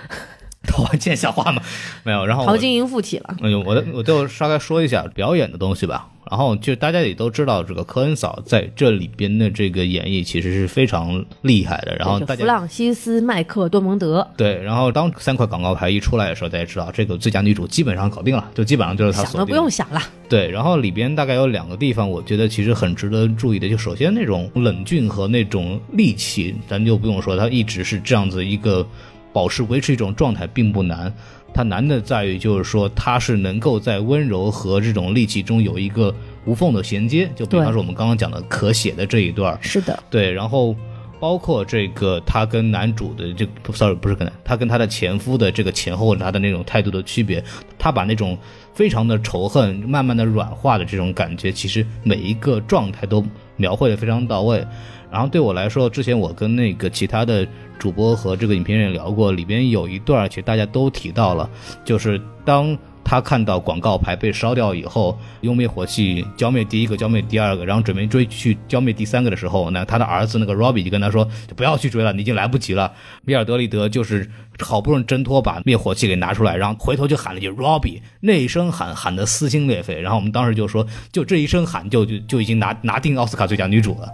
[0.67, 1.61] 道完歉像话吗？
[2.03, 2.25] 没有。
[2.25, 3.35] 然后陶晶莹附体了。
[3.41, 6.07] 哎呦，我的我就稍微说一下表演的东西吧。
[6.29, 11.93] 然后就大家也都知道，这个科恩嫂在这里边的这个演绎其实是非常厉害的。
[11.97, 19.45] 然后大家弗朗西斯麦克多蒙德对，然后当三块广告牌一出来的时候，大家知道这个最佳女主基本上搞定了，就基本上就是她想都。
[19.45, 28.87] 不用想了，对，然后里边大概有两个地方，我觉得其实很值得注意的，就首先那种冷峻和那种戾气，咱就不用说，她一直是这样子一个
[29.33, 31.13] 保持维持一种状态并不难，
[31.53, 36.13] 它难的在于就是说它是能够在温柔和这种戾气中有一个
[36.45, 40.75] 无缝的衔接，就比方说我们刚刚讲的可写的这一段儿，是的，对，然后
[41.19, 47.43] 包括这个他跟男主的这不，sorry 不是跟男，他跟他的前夫的这个前后他的那种态度的区别，
[47.77, 48.37] 他把那种
[48.73, 53.23] 非常的仇恨慢慢的软化的这种感觉，其实每一个状态都
[53.61, 54.65] 描绘的非常到位。
[55.11, 57.47] 然后对我来说，之前我跟那个其他的
[57.77, 61.49] 主播和这个影评人聊过，里边有一段，其实大家都提到了，
[61.85, 72.91] 就是当他看到广告牌被烧掉以后，用灭火器浇灭第一个，浇灭第二个，然后准备追去浇灭第三个的时候，那他的儿子那个 Robbie 就跟他说，就不要去追了，你已经来不及了。
[73.25, 79.99] 米尔德里德就是好不容易挣脱，把灭火器给拿出来，然后回头就喊了一句 Robbie，那一声喊喊得撕心裂肺。
[79.99, 84.07] 然后我们当时就说，就这一声喊就就就已经拿拿定奥斯卡最佳女主了。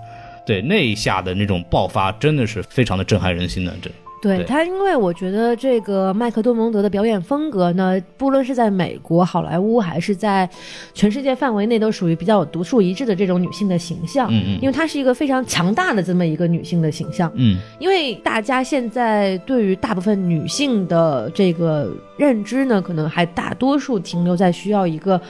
[0.46, 10.50] 对，那一下的那种爆发真的是非常的震撼人心的，这对对他，因为我觉得这个麦克多蒙德的表演风格呢，不论是在美国好莱坞，还是在
[10.94, 14.28] 全世界范围内，都属于比较有独树一帜的这种女性的形象。
[14.32, 17.32] 嗯嗯因为她是一个非常强大的这么一个女性的形象。
[17.36, 25.22] 嗯因为大家现在对于大部分女性的这个认知呢，可能还大多数停留在需要一个。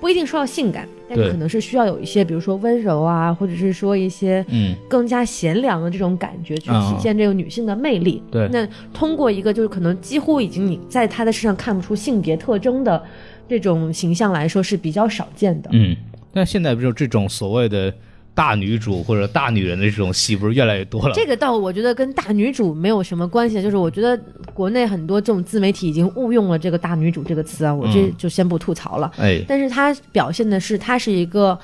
[0.00, 8.22] 不一定说要性感，但是可能是需要有一些，比如说温柔啊，或者是说一些嗯更加贤良的这种感觉，去体现这个女性的魅力。
[8.30, 13.02] 对那通过一个就是可能几乎已经你在她的身上看不出性别特征的
[13.48, 15.68] 这种形象来说是比较少见的。
[15.72, 15.94] 嗯。
[16.32, 17.92] 但现在不就这种所谓的
[18.34, 21.14] 大女主或者大女人的这种戏，不是越来越多了？
[21.14, 24.18] 这个倒我觉得跟大女主没有什么关系，就是我觉得
[24.54, 29.10] 国内很多这种自媒体已经误用了这个大女主这个词啊，我这嗯就先不吐槽了。
[29.18, 31.58] 哎，但是她表现的是她是一个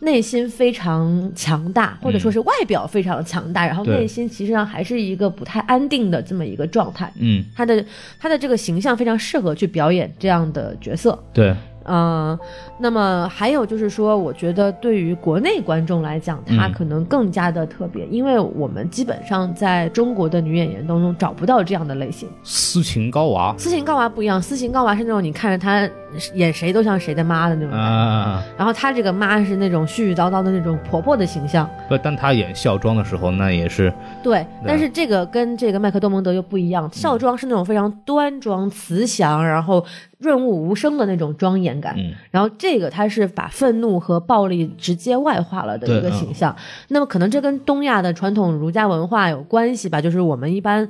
[0.00, 7.12] 内心非常强大，或者说是外表非常强大，然后内心其实上还是一个不太安定的这么一个状态。
[7.18, 7.84] 嗯，她的
[8.18, 11.18] 她的这个形象非常适合去表演这样的角色。
[11.32, 11.54] 对，
[11.84, 12.38] 嗯、
[12.78, 22.28] 那么还有就是说，我觉得对于国内观众来讲，她嗯可能更加的特别，因为我们基本上在中国的女演员当中找不到这样的类型。
[22.42, 25.88] 斯琴高娃斯琴高娃不一样，斯琴高娃是那种你看着她
[26.34, 31.68] 演谁都像谁的妈的那种感觉，啊，然后她这个妈是那种絮絮叨叨的那种婆婆的形象。
[31.88, 33.92] 不，当她演孝庄的时候，那也是
[34.22, 39.84] 对，但是这个跟这个麦克多蒙德又不一样，孝庄是那种非常端庄慈祥，然后
[40.18, 41.94] 润物无声的那种庄严感。
[41.96, 46.54] 嗯然后这个她是把愤怒和暴力直接外化了的一个形象。
[46.88, 50.88] 那么可能这跟东亚的传统儒家文化有关系吧，就是我们一般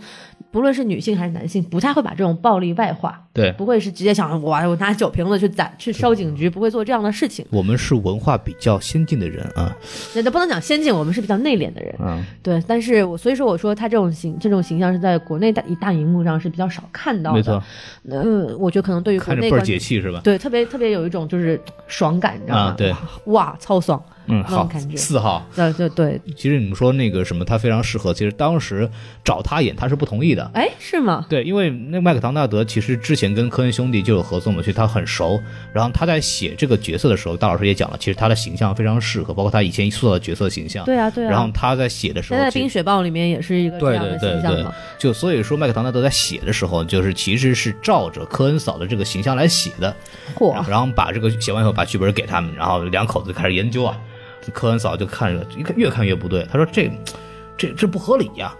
[0.51, 7.47] 不论是女性还是男性，不太会把这种暴力外化，对，不会是直接想我我拿酒瓶子去砸去烧警局，不会做这样的事情。
[7.51, 9.73] 我们是文化比较先进的人啊，
[10.15, 11.95] 那不能讲先进，我们是比较内敛的人。
[12.01, 17.37] 嗯，对，但是我所以说我说他这种形这种形象是在国内大大荧幕上是比较少看到的。
[17.37, 17.63] 没错，
[18.09, 20.21] 呃，我觉得可能对于国看着倍儿内观，解气是吧？
[20.25, 22.63] 对，特别特别有一种就是爽感，你知道吗？
[22.63, 22.93] 啊对
[23.27, 24.03] 哇，超爽。
[24.27, 25.45] 嗯，好那种感，觉四号。
[25.57, 28.15] 对对对，其实你们说那个什么，他非常适合。
[28.15, 28.89] 其实当时
[29.25, 30.49] 找他演，他是不同意的。
[30.55, 31.27] 哎，是吗？
[31.29, 35.43] 对，因为那麦克唐纳德其实之前跟科恩兄弟就有合作嘛，所以他很熟。
[35.73, 40.85] 然后他在写这个角色的时候，大老师也讲了，其实他的形象非常适合，包括他以前塑造的角色形象。
[40.85, 41.31] 对啊，对啊。
[41.31, 49.95] 然后他在写的时候，他在《冰雪暴》里面也是一个这对样的对对对形象嘛。，就所以说麦克唐纳德在写的时候，就是其实是照着科恩嫂的这个形象来写的。
[50.37, 53.99] 嚯，然后把这个写完以后，把剧本给他们，然后两口子开始研究啊。
[54.55, 56.91] 科恩嫂就看着，一看越看越不对，他说这
[57.59, 58.53] 这这不合理呀、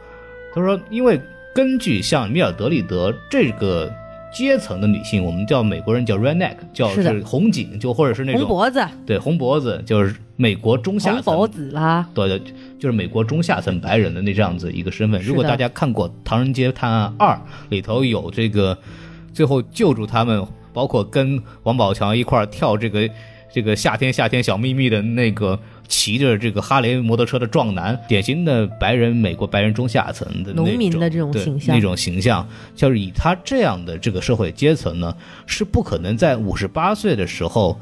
[0.55, 1.19] 他说，因为
[1.55, 3.91] 根据像米尔德利德这个
[4.33, 12.41] 阶层的女性，我们叫美国人叫 redneck，叫是红颈，就或者是那种红脖子、对红脖子，就是美国中下层红脖子啦，对对，
[12.79, 15.21] 就是美国中下层白人的那这样子一个身份。
[15.21, 17.35] 如果大家看过《唐人街探案二》，
[17.69, 18.77] 里头有这个
[19.33, 23.09] 最后救助他们，包括跟王宝强一块儿跳这个
[23.53, 25.59] 这个夏天夏天小秘密的那个
[25.89, 35.15] 骑着这个哈雷摩托车的壮男，典型的白人美国白人中下层的农民的这种形象那种形象，就是以他这样的这个社会阶层呢，
[35.47, 37.79] 是不可能在五十八岁的时候。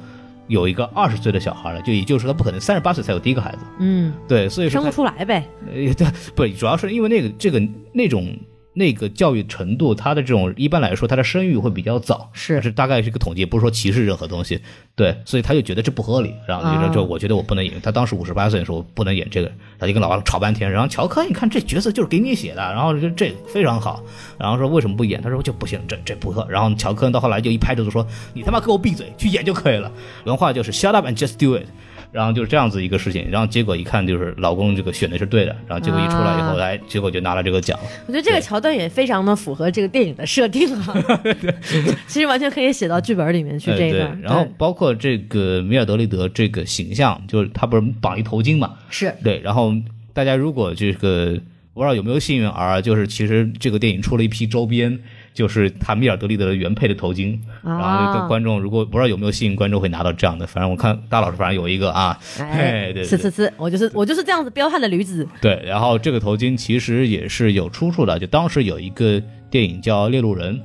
[0.49, 5.47] 有一个二十岁的小孩了，就也就是说，他不可能三十八岁才有第一个孩子，嗯，对，所以说生不出来呗。
[5.67, 8.35] 呃，对，不，主要是因为那个这个那种
[8.79, 12.63] 那个教育程度，他的这种一般来说，他的生育会比较早，是。
[12.63, 14.61] 是大概是一个统计，不是说歧视任何东西，
[14.95, 16.91] 对，所以他就觉得这不合理，然后就说啊。
[16.95, 24.03] 这我觉得我不能演，他当时五十八岁的时候不能演这个，他就跟老王吵半天，然后乔科一看这角色就是给你写的，然后就这非常好，
[24.39, 25.21] 然后说为什么不演？
[25.21, 29.91] 他说就不行，这这不合，然后乔科到后来就一拍桌子说你他妈给我闭嘴，去演就可以了，
[30.25, 31.67] 原话就是 shut up and just do it。
[32.11, 37.79] 然后就是这样子一个事情，然后结果一看就是老公这个选的是对的，然后结果一出来以后，啊哎，结果就拿了这个奖。
[38.07, 41.23] 我觉得这个桥段也非常的符合这个电影的设定啊，
[42.09, 48.75] 其实完全可以写到剧本里面去这一段。，然后包括这个米尔德利德这个形象，就是他不是绑一头巾嘛？
[48.89, 49.75] 是对，然后
[50.13, 51.39] 大家如果这个
[51.75, 54.99] 不知道有没有幸运儿，就是其实这个电影出了一批周边，
[55.39, 63.19] 就是他米尔德利德的原配的头巾，然后观众如果不知道有没有吸引观众会拿到这样的，反正我看大老师反正有一个啊，哎嘿，对对对。
[63.19, 65.25] 呲呲呲，我就是我就是这样子彪悍的女子。
[65.41, 70.57] 对，然后这个头巾其实也是有出处的，就当时有一个电影叫《猎鹿人》，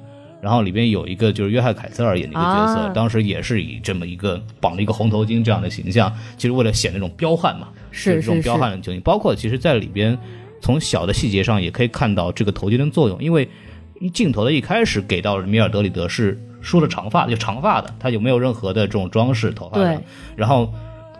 [0.42, 10.18] 然后里边有一个就是约翰凯瑟尔演的一个角色，啊当时也是以这么一个绑了一个红头巾这样的形象，其实为了显那种彪悍嘛，是就是这种彪悍的情绪，包括其实在里边
[10.62, 13.48] 从小的细节上也可以看到这个头巾的作用，因为
[14.10, 20.04] 镜头的一开始给到米尔德里德是梳着长发，就长发的，他有没有任何的这种装饰头发的对，
[20.36, 20.74] 然后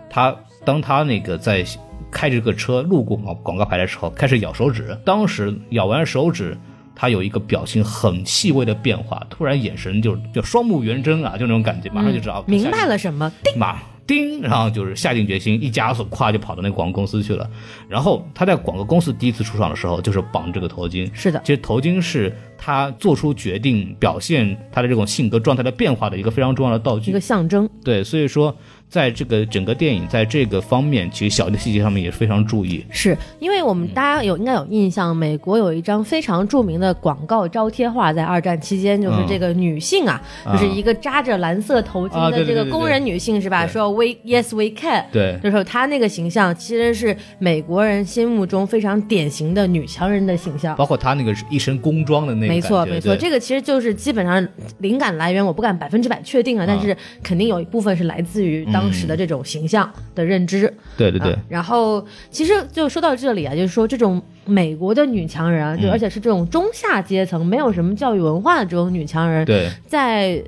[0.08, 1.64] 他当他那个在
[2.10, 6.56] 开着这个车路过广广告牌的时候，开始咬手指，当时咬完手指。
[6.96, 13.28] 他有一个表情很细微的变化，突然眼神就就双目圆睁啊，就那种感觉，马上就知道、明白了什么？
[13.42, 17.50] 叮，马叮，然后就是下定决心，一加速，咵就跑到那个广告公司去了。
[17.88, 21.10] 然后他在广告公司第一次出场的时候，就是绑这个头巾。
[21.12, 27.20] 是的，其实头巾是他做出决定、表现他的这种性格状态的变化的一个非常重要的道具一个。
[27.20, 27.68] 象征。
[27.82, 28.54] 对，所以说
[28.88, 32.84] 在这个整个电影在这个方面，其实小的细节上面也非常注意。
[32.90, 40.20] 是因为我们大家有应该有印象，美国有一张非常著名的广告招贴画，在二战期间，就是这个女性啊，
[40.52, 43.64] 就是一个扎着蓝色头巾的这个工人女性是吧？
[43.64, 45.06] 对说 We Yes We Can。
[45.10, 50.76] 对，就是她那个形象，其实是美国人心目中非常典型的女强人的形象。
[50.76, 54.46] 包括她那个一身工装的那个没错，没错，这个其实就是基本上
[54.78, 60.72] 灵感来源，我不敢百分之百确定啊，但啊是肯定有一部分是来自于当时的这种形象的认知。
[60.96, 70.42] 对对对啊，然后其实就说到这里啊，就是说这种美国的女强人啊，就嗯而且是这种中下阶层、没有什么教育文化的这种女强人，对，在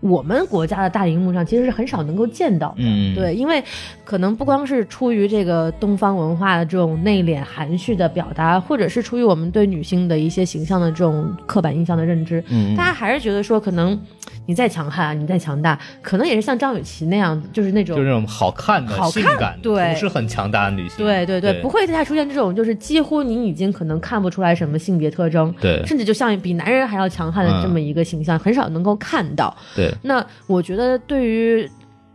[0.00, 2.76] 我们国家的大荧幕上其实是很少能够见到的。
[2.78, 3.62] 嗯，对，因为
[4.04, 14.00] 可能不光是出于这个东方文化的这种内敛含蓄的表达，或者是出于我们对女性的一些形象的这种刻板印象的认知，嗯，大家还是觉得说，可能
[14.48, 20.96] 你再强悍啊，你再强大，可能也是像张雨绮那样，就是那种就是那种好看的、好看性感，对不是很强大的女性。
[20.96, 29.54] 对对对，对不会再出现这种就是几乎你已经可能看不出来什么性别特征，对甚至就像比男人还要强悍的这么一个形象，很少能够看到。
[29.76, 31.70] 对那我觉得对于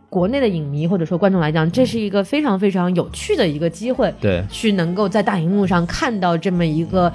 [0.08, 7.12] 国内的影迷或者说观众来讲，这是一个非常非常有趣的一个机会，对去能够在大荧幕上看到这么一个。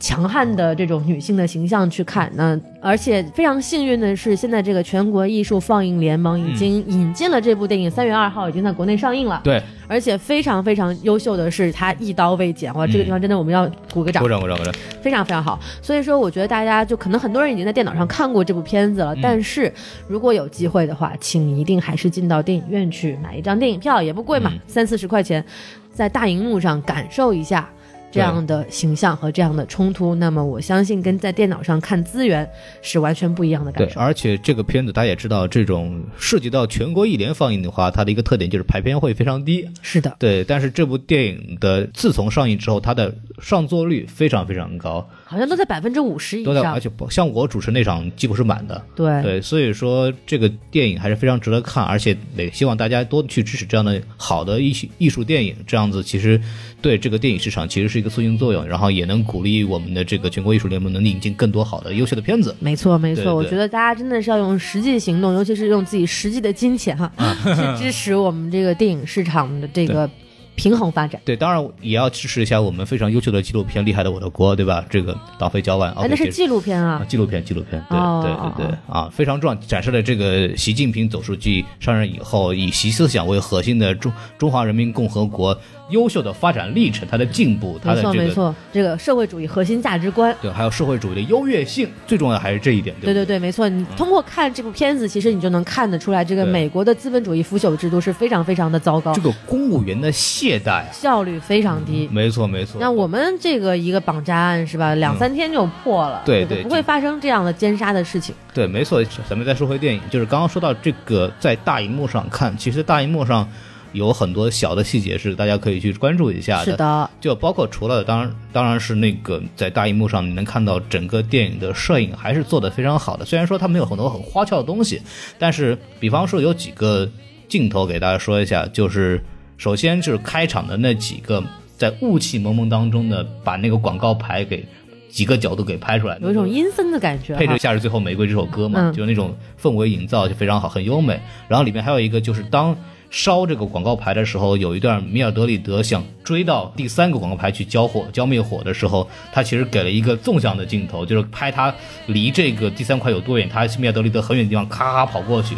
[0.00, 2.28] 强悍的这种女性的形象去看。
[2.34, 9.40] 那而且非常幸运的是，现在这个全国艺术放映联盟已经引进了这部电影，三月二号已经在国内上映了。
[9.44, 14.74] 对，而且非常非常优秀的是，它一刀未剪，哇，这个地方真的我们要鼓个掌鼓，掌鼓掌鼓掌。
[15.02, 15.60] 非常非常好。
[15.82, 19.72] 所以说，我觉得大家就可能很多人已经在电脑上看过这部片子了，但是
[20.08, 25.44] 如果有机会的话，请一定还是进到电影院去买一张电影票，也不贵嘛，三四十块钱，
[25.92, 27.68] 在大荧幕上感受一下。
[28.10, 32.48] 这样的形象和这样的冲突，那么我相信跟在电脑上看资源
[32.82, 34.00] 是完全不一样的感对，受。
[34.00, 39.68] 而且这个片子大家也知道，这种涉及到全国一连放映的话，它的一个特点就是排片会非常低。
[39.82, 46.80] 是的，对，但是这部电影的自从上映之后，它的上座率非常非常高，好像都在百分之五十以都在，上而。
[46.80, 48.84] 且不像我主持那场几乎是满的。
[48.96, 56.40] 对，对，所以说这个电影还是非常值得看，而且也希望大家多去支持这样的好的艺术艺术电影，这样子其实
[56.82, 62.56] 对这个电影市场其实是一个促进作用，然后也能鼓励我们的这个全国艺术联盟能引进更多好的优秀的片子。
[62.58, 63.22] 没错，没错。
[63.22, 67.12] 对对我觉得大家真的是要用实际行动，尤其是用自己实际的金钱哈，
[67.44, 70.10] 去支持我们这个电影市场的这个
[70.54, 71.20] 平衡发展。
[71.24, 74.84] 对，当然也要支持一下我们非常优秀的纪录片《厉害的我的国》，对吧？
[74.90, 77.04] 这个党费交完，哎，OK，那是纪录片啊啊，。
[77.08, 78.20] 纪录片，纪录片，对、哦
[78.56, 85.58] 对对对啊，非常重要，展示了这个习近平总书记上任以后，以习思想为核心的中中华人民共和国
[85.90, 90.34] 优秀的发展历程，它的进步，它没的这个错没错，这个社会主义核心价值观。
[90.40, 93.68] 对，还有社会主义的优越性，最重要的还是这一点，对对对对，没错。
[93.68, 102.08] 你通过看这部片子，其实你就能看得出来，这个美国的资本主义腐朽制度是非常非常的糟糕这，个公务员的懈怠啊，效率非常低。
[102.12, 102.80] 没错没错。
[102.80, 108.34] 那我们这个一个绑架案是吧，两三天就破了，对对不会发生这样的奸杀的事情。
[108.52, 113.48] 对，没错，咱们再说回电影，就是刚刚说到这个在大荧幕上看，其实大荧幕上
[113.92, 116.64] 有很多小的细节是大家可以去关注一下的。
[116.64, 125.00] 是的，就包括除了当然当然是那个在大荧幕上你能看到整个电影的摄影还是做得非常好的，虽然说它没有很多很花俏的东西，
[125.38, 127.08] 但是比方说有几个
[127.48, 129.20] 镜头给大家说一下，就是
[129.58, 131.42] 首先就是开场的那几个
[131.76, 134.64] 在雾气蒙蒙当中的把那个广告牌给
[135.08, 137.34] 几个角度给拍出来，有一种阴森的感觉。
[137.34, 141.20] 配着《夏日最后玫瑰》这首歌嘛，嗯就那种氛围营造就非常好，很优美。
[141.48, 142.76] 然后里面还有一个就是当
[143.10, 151.74] 烧这个广告牌的时候，有一段米尔德里德想追到第三个广告牌去浇火、浇灭火的时候，他其实给了一个纵向的镜头，就是拍他
[152.06, 155.56] 离这个第三块有多远，他米尔德里德很远的地方咔咔跑过去。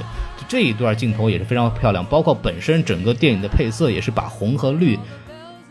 [0.49, 4.99] 这一段镜头也是非常漂亮，包括本身整个电影的配色也是把红和绿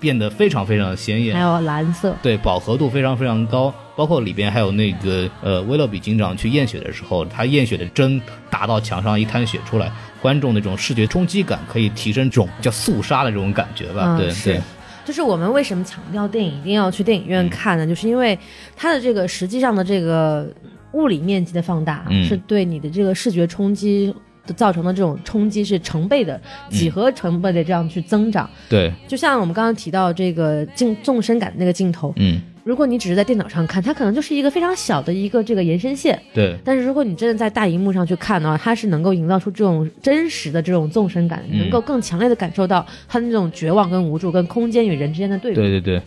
[0.01, 1.41] 变得非常非常的鲜艳还。
[1.41, 9.91] 有蓝色，对，饱和度非常非常高，包括里边还有那个呃，威勒比警长去验血的时候，他验血的针打到墙上一滩血出来，
[10.21, 14.17] 观众那种视觉冲击感可以提升这种叫肃杀的这种感觉吧？
[14.17, 14.61] 对嗯是对，
[15.05, 17.85] 就是我们为什么强调电影一定要去电影院看呢？
[17.85, 18.37] 就是因为
[18.75, 20.51] 它的这个实际上的这个
[20.93, 24.15] 物理面积的放大，嗯是对你的这个视觉冲击的
[24.53, 26.39] 造成的这种冲击是成倍的、
[26.69, 28.49] 几何成倍的这样去增长。
[28.69, 36.21] 对，就像我们刚刚提到这个镜纵深感的那个镜头，嗯，如果你只是在电脑上看，它可能就是一个非常小的一个这个延伸线。
[36.33, 45.55] 对，但是如果你真的在大荧幕上去看的话，它是能够营造出这种真实的这种纵深感，嗯能够更强烈的感受到它的那种绝望跟无助，跟空间与人之间的对比。
[45.55, 46.01] 对对对，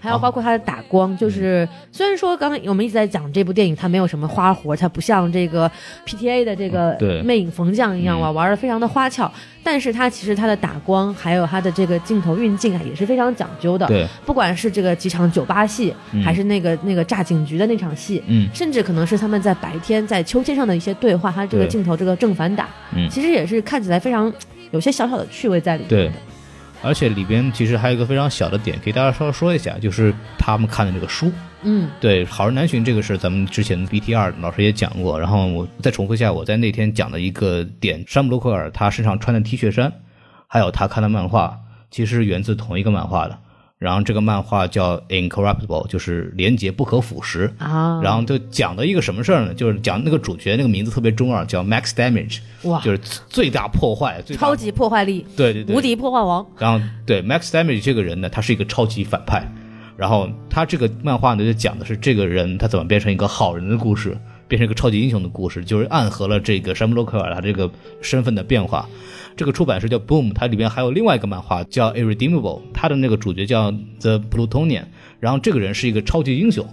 [0.00, 5.70] 还有包括它的打光，就是虽然说刚刚我们一直在讲这部电影它没有什么花活，它不像这个
[6.06, 8.20] PTA 的这个魅影逢将一样嗯。
[8.20, 9.30] 哇，玩的非常的花俏，
[9.62, 13.86] 但是它其实它的打光还有它的这个镜头运镜啊也是非常讲究的。
[13.86, 23.08] 对，不管是这个几场酒吧戏，嗯还是那个那个炸警局的那场戏，嗯甚至可能是他们在白天在秋千上的一些对话，它这个镜头这个正反打，嗯。
[23.10, 24.32] 其实也是看起来非常
[24.70, 26.06] 有些小小的趣味在里面对。
[26.06, 26.12] 的。
[26.82, 31.30] 而且里边其实还有一个非常小的点，给大家稍微说一下，就是他们看的这个书。
[31.62, 39.92] 嗯，对，好人难寻这个是咱们之前 BT 二老师也讲过，然后我再重复一下我在那天讲的一个点，山姆洛克尔他身上穿的 T 恤衫，
[40.46, 41.58] 还有他看的漫画，
[41.90, 43.36] 其实源自同一个漫画的。
[43.78, 47.48] 然后这个漫画叫 Incorruptible，就是廉洁不可腐蚀。
[47.58, 49.54] 啊，然后就讲的一个什么事儿呢？
[49.54, 52.98] 就是讲那个主角那个名字特别中二，叫 Max Damage，哇，就是
[53.28, 56.44] 最大破坏，最超级破坏力，对对对无敌破坏王。
[56.58, 59.48] 然后对 Max Damage 这个人呢，他是一个超级反派。
[59.96, 64.16] 然后他这个漫画呢，就讲的是这个人他怎么变成一个好人的故事，
[64.48, 67.70] 变成一个超级英雄的故事，就是暗合了这个山姆洛克尔他这个
[68.00, 68.88] 身份的变化。
[69.36, 73.70] 这个出版社叫 Boom，它里边还有另外一个漫画叫 Irredeemable，它的那个主角叫
[74.00, 74.86] The Plutonian，
[75.20, 76.66] 然后这个人是一个超级英雄，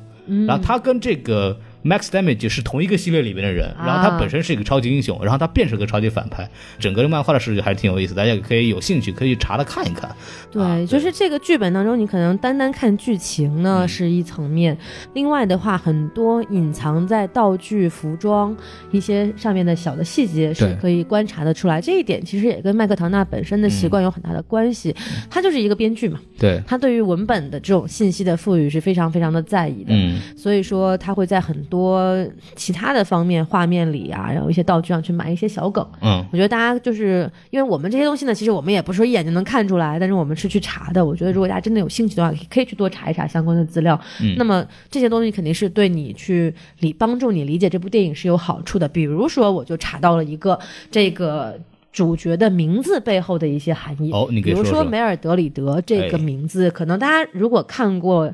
[0.47, 3.85] 然后他跟这个 Max Damage 是同一个系列里面的人，啊。
[3.85, 10.09] 然后他本身是一个超级英雄，然后他变成个超级反派，整个漫画的设计还是挺有意思，大家也可以有兴趣可以去查了看一看。
[10.51, 13.87] 对，啊就是这个剧本当中，你可能单单看剧情呢、嗯。
[13.87, 14.75] 是一层面，
[15.13, 18.55] 另外的话，很多隐藏在道具、服装
[18.91, 21.79] 一些上面的小的细节是可以观察的出来。
[21.79, 25.21] 这一点其实也跟麦克唐纳本身的习惯有很大的关系，嗯。
[25.29, 29.89] 他就是一个编剧嘛，对，他对于文本的这种信息的赋予是非常非常的在意的。
[29.89, 31.74] 嗯，所以说他会在很多
[32.55, 35.85] 其他的方面，画面里啊，然后一些道具上去埋一些小梗。
[36.01, 41.05] 嗯，我觉得大家就是因为我们这些东西呢，其实我们也不是说一眼就能看出来，但是我们是去查的。
[41.05, 43.99] 我觉得如果大家真的有兴趣的话，可以去多查一查相关的资料。
[44.21, 48.87] 嗯那么这些东西肯定是对你去理帮助你理解这部电影是有好处的。
[48.87, 50.59] 比如说，我就查到了一个
[50.89, 51.57] 这个。
[51.95, 58.29] 主角的名字背后的一些含义哦你给比如说说梅尔德里德这个哎名字，可能大家如果看过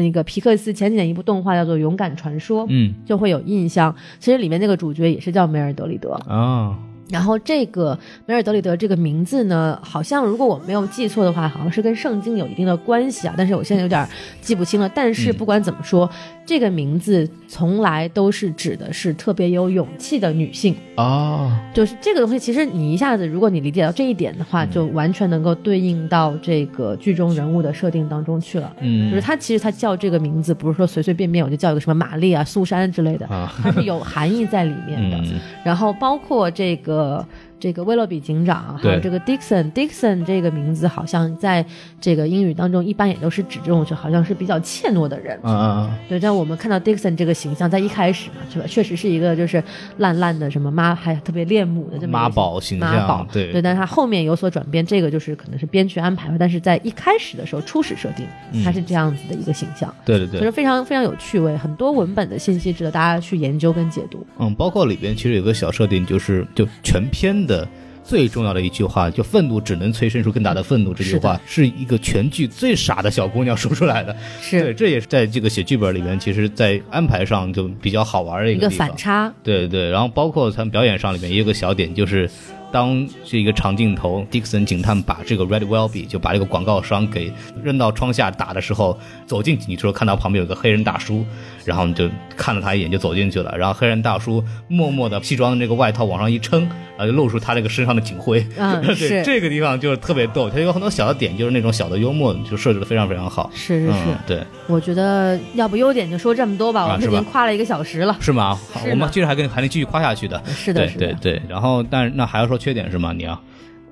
[0.00, 3.94] 那个皮克斯前几年一部动画叫做《勇敢传说》，嗯就会有印象。
[4.18, 6.12] 其实里面那个主角也是叫梅尔德里德。
[6.26, 6.76] 啊，
[7.10, 14.08] 然后这个梅尔德里德这个名字呢，好像如果我没有记错的话，好像是跟圣经有一定的关系啊，但是我现在有点
[14.40, 14.88] 记不清了。
[14.88, 16.08] 但是嗯不管怎么说，
[16.46, 20.74] 这个名字从来都是指的是特别有勇气的女性。
[20.96, 28.72] 哦，就是这个东西，其实你一下子，如果你理解到这一点的嗯话，就完全能够对应到这个剧中人物的设定当中去了。
[28.80, 35.16] 嗯，就是他其实他叫这个名字，不是说随随便便我就叫一个什么玛丽啊、苏珊之类的，啊，它是有含义在里面的。
[35.30, 37.26] 嗯然后包括这个呃
[37.64, 41.64] 这个威洛比警长，还有这个 Dixon，Dixon 这个名字好像在
[41.98, 45.34] 这个英语当中一般也都是指这种就好像是比较怯懦的人。
[45.40, 48.66] 啊嗯，对，但我们看到 Dixon 这个形象，在一开始嘛，是吧？
[48.66, 49.64] 确实是一个就是
[49.96, 56.36] 烂烂的什么妈，还特别恋母的这么妈宝形象妈宝，对对，但是他后面有所转变，这个就是可能是编剧安排吧。
[56.38, 58.26] 但是在一开始的时候，初始设定
[58.62, 64.26] 他是这样子的一个形象，对对对所以，非常非常有趣味，很多文本的信息值得大家去研究跟解读。
[64.38, 67.53] 嗯，包括里边其实有个小设定，就是就全篇的
[68.02, 74.14] 最重要的一句话，就愤怒只能催生出更大的愤怒这句话，是一个全剧最傻的小姑娘说出来的。
[74.42, 78.94] 是对，是这也是在这个写剧本里面，其实在安排上就比较好玩的一一个反。
[78.96, 82.28] 差，对对，然后包括他们表演上里面也有个小点，就是
[82.70, 87.32] 当这个长镜头，Dixon 警探把这个 Red Welby 就把这个广告商给
[87.62, 91.24] 扔到窗下打的时候，走进去，你说看到旁边有个黑人大叔，
[91.64, 96.62] 然后你就看了他一眼就走进去了，然后黑人大叔默默的西装的这个外套往上一撑，
[96.96, 98.46] 然后就露出他这个身上的警徽。
[98.56, 103.50] 嗯， 对，是这个地方就是特别逗，它有很多小的点，就是那种小的幽默，就设置的非常非常好。
[103.54, 108.16] 是是是嗯，，对，我觉得要不优点就说这么多吧，我们已经夸了一个小时了。
[108.20, 108.58] 是吗？
[108.90, 110.42] 我们接着还跟还能继续夸下去的。
[110.46, 113.12] 是的，对是的对，对，然后但是那还要说缺点是吗？
[113.12, 113.40] 你要？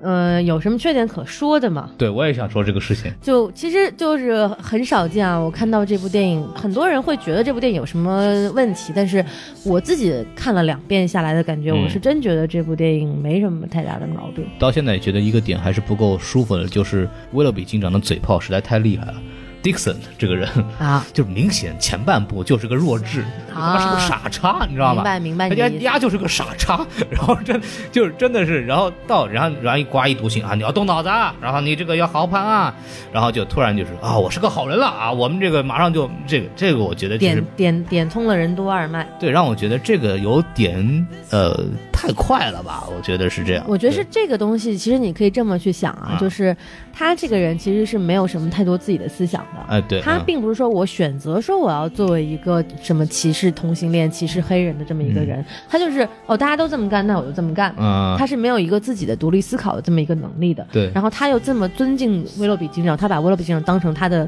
[0.03, 1.89] 呃，有什么缺点可说的吗？
[1.97, 3.11] 对，我也想说这个事情。
[3.21, 9.23] 就其实就是很少见啊，我看到这部电影，很多人会觉得这部电影有什么问题，但是
[9.63, 14.45] 我自己看了两遍下来的感觉，嗯我是真觉得这部电影没什么太大的毛病。
[14.59, 19.15] 到现在也觉得一个点还是不够舒服的，就是威勒比警长的嘴炮实在太厉害了。
[19.63, 24.95] Dixon 这个人，啊，就明显前半部就是个弱智，他妈是个傻叉，你知道吗？
[24.95, 25.55] 明白明白他。
[25.79, 27.59] 丫就是个傻叉， 然后真
[27.91, 32.75] 就是真的是，然后到然后然后一刮一毒心啊，你要动脑子啊，然后你这个要好好判啊，
[33.11, 41.57] 然后就突然就是啊，我是个好人了啊，我们这个马上就这个这个，我觉得点点点通了任督二脉，对让我觉得这个有点呃
[42.03, 43.63] 太快了吧，我觉得是这样。
[43.65, 46.55] 我觉得是这个东西，其实你可以这么去想啊，啊就是
[46.91, 49.61] 他这个人其实是没有什么太多自己的思想的。
[49.69, 57.73] 哎对，他嗯并不是说我选择说我要作为一个什么歧视同性恋、歧视黑人的这么一个人，他就是哦，大家都这么干，那我就这么干。
[57.77, 60.67] 嗯他是没有一个自己的独立思考的这么一个能力的。
[60.73, 64.27] 对然后他又这么尊敬威洛比警长，他把威洛比警长当成他的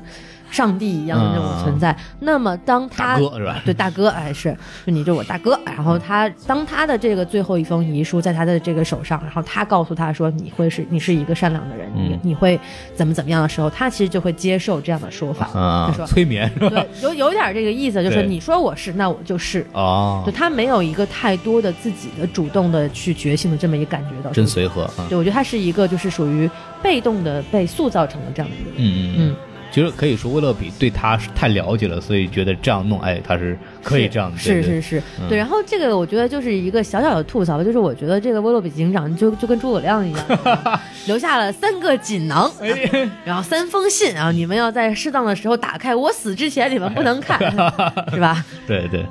[0.56, 1.94] 上帝一样的那种存在。
[2.20, 3.62] 那么当他大哥是吧？
[3.66, 5.60] 对大哥，哎，是，就你就是我大哥。
[5.66, 12.58] 然后他当他的这个最后一封遗书在他的这个手上，然后他告诉他说你会是你是一个善良的人，你嗯你会
[12.94, 15.48] 怎么怎么样的时候，他其实就会接受这样的说法。
[15.48, 16.70] 啊他说，催眠是吧？
[16.70, 19.66] 对，有有点这个意思，就是你说我是，那我就是。
[19.74, 24.32] 哦就，他没有一个太多的自己的主动的去觉醒的这么一个感觉到。
[24.32, 25.06] 真随和啊。
[25.10, 26.50] 对，我觉得他是一个就是属于
[26.82, 28.76] 被动的被塑造成的这样的一个人。
[28.78, 29.36] 嗯嗯嗯嗯，
[29.76, 35.38] 其实可以说威勒比对他是太了解了，所以觉得这样弄，哎，他是可以这样是是是，对。
[35.38, 40.26] 然后这个我觉得就是一个小小的吐槽，就是我觉得这个威洛比警长就就跟诸葛亮一样，
[41.08, 42.90] 留下了三个锦囊，哎
[43.26, 47.38] 然后三封信，啊你们要在适当的时候打开，我死之前你们不能看，
[48.14, 48.46] 是吧？
[48.66, 49.06] 对对，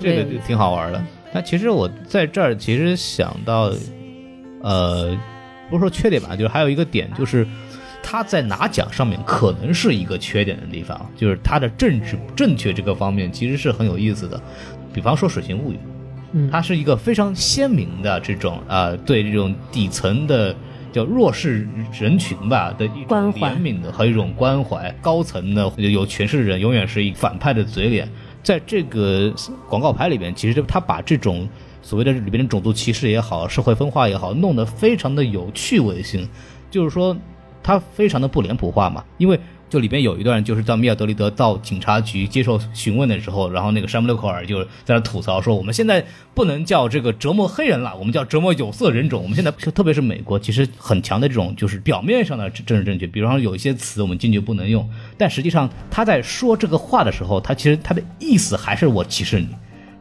[0.00, 1.00] 这个就挺好玩的。
[1.32, 3.70] 但其实我在这儿其实想到，
[4.62, 5.16] 呃，
[5.70, 7.46] 不是说缺点吧，就是还有一个点就是。
[8.10, 14.40] 他在拿奖上面可能是一个缺点的地方，就是他的政治正确这个方面其实是很有意思的。
[14.94, 15.76] 比比方说《水形物语》，
[16.32, 20.52] 嗯，它是一个非常鲜明的这种呃，对这种底层的
[20.90, 28.08] 叫弱势人群吧的一种怜悯的和一种关怀，高层的有权势的人永远是一反派的嘴脸。
[28.42, 29.32] 在这个
[29.68, 31.48] 广告牌里边，其实他把这种
[31.80, 36.28] 所谓的里边的种族歧视也好，社会分化也好，弄得非常的有趣味性，
[36.72, 37.16] 就是说
[37.68, 39.38] 他非常的不脸谱化嘛，因为。
[39.70, 46.02] 就里边有一段，就是到米尔德利德到警察局接受询问的时候，然后那个山姆六克尔就在那吐槽说：“我们现在
[46.32, 49.22] 不能叫这个折磨黑人了，我们叫折磨有色人种。
[49.22, 54.88] 我们现在 特别是美国，其实很强的这种就是表面上的政治正确，比方说有一些词我们坚决不能用，
[55.18, 59.48] 但实际上他在说这个话的时候，他其实他的意思还是我歧视你。”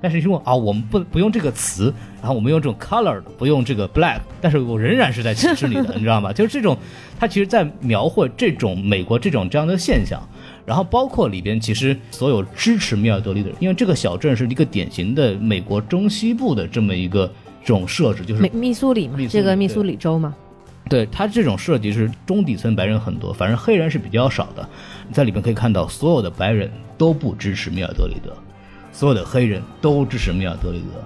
[0.01, 6.31] 但是说啊，我们不不用这个词，然后我们用这种 color，不用这个 black，但是我仍然是在歧视你的，你知道吗？
[6.33, 6.77] 就是这种，
[7.19, 10.21] 他其实在描绘这种美国这种这样的现象，
[10.65, 17.25] 然后包括里边其实所有支持米尔德利的人，因为这个小镇是一个典型的美国中西部的这么一个
[17.61, 20.35] 这种设置，就是密密苏里嘛这个密苏里州嘛，
[20.89, 24.67] 对他这种设计是中底层白人很多，反正黑人是比较少的。
[25.07, 28.31] 你在里面可以看到，所有的白人都不支持米尔德里德，
[28.97, 30.99] 所有的黑人都支持米尔德里德。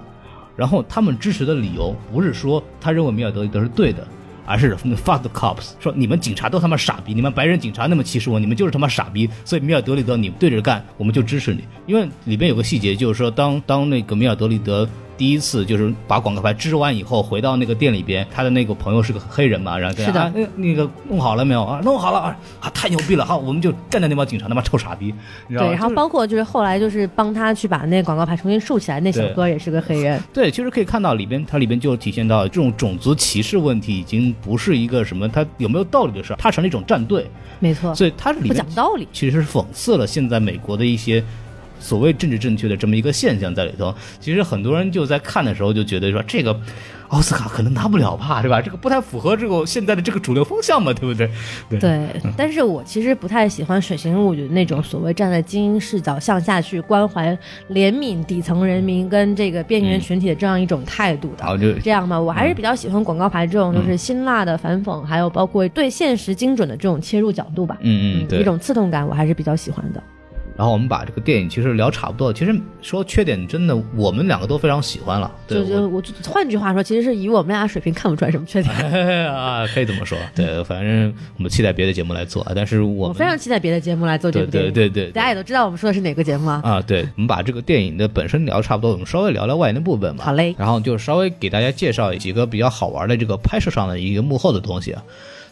[0.56, 4.08] 然后他们支持的理由不是说他认为米尔德里德是对的，
[4.46, 9.28] 而是 fuck the cops，说你们警察都他妈傻逼，你们白人警察那么歧视我，你们就是他妈傻逼。
[9.44, 11.62] 所以米尔德里德你对着干，我们就支持你。
[11.86, 14.88] 因为里边有个细节，就是说当当那个米尔德里德。
[15.22, 21.80] 第一次就是把广告牌支完以后，回到那个店里边，他的那个朋友是个黑人嘛，然后跟他是的啊那那个弄好了没有啊？
[21.84, 22.36] 弄好了啊！
[22.58, 23.24] 啊，太牛逼了！
[23.24, 25.14] 好，我们就干掉那帮警察，那帮臭傻逼，
[25.46, 39.06] 你知道对，然后包括就是后来就是帮他去把那广告牌重新竖起来，那小哥也是个黑人，对，其实可以看到里边，它里边就体现到这种种族歧视问题已经不是一个什么他有没有道理的事儿，它成了一种战队，没错，所以它里不讲道理。
[39.12, 41.22] 其实是讽刺了现在美国的一些
[41.82, 43.94] 所谓政治正确的这么一个现象在里头。
[44.20, 46.58] 其实很多人就在看的时候就觉得说这个
[47.08, 48.62] 奥斯卡可能拿不了吧，是吧？
[48.62, 51.28] 这个不太符合这个现在的这个主流风向嘛，对不对？
[51.68, 57.36] 对对，但是我其实不太喜欢《水形物语》那种所谓站在精英视角向下去关怀、
[57.68, 61.44] 怜悯底层人民跟这个边缘群体的这样一种态度的。
[61.82, 67.76] 这样吧，我还是比较喜欢广告牌这种嗯就是辛辣的反讽，还有包括对现实精准的这种切入角度吧。
[67.80, 68.44] 嗯嗯对一。
[68.44, 70.02] 种刺痛感，我还是比较喜欢的。
[70.56, 78.74] 然后我们把这个电影其实聊差不多了，其实说缺点真的我们两个都非常喜欢了，对就我就我换句话说，其实是以我们俩水平看不出来什么缺点。
[79.32, 80.18] 啊，可以这么说。
[80.36, 84.72] 对，反正我们期待别的节目来做，啊，但是我们我非常期待别的节目来做这对部电影。
[84.72, 86.60] 对对对，大家也都知道我们说的是哪个节目啊？
[86.62, 90.24] 啊，对，我们把这个电影的本身聊差不多，我们稍微聊聊外延的部分吧。
[90.24, 95.02] 好嘞然后就稍微给大家介绍几个比较好玩的这个拍摄上的一个幕后的东西啊。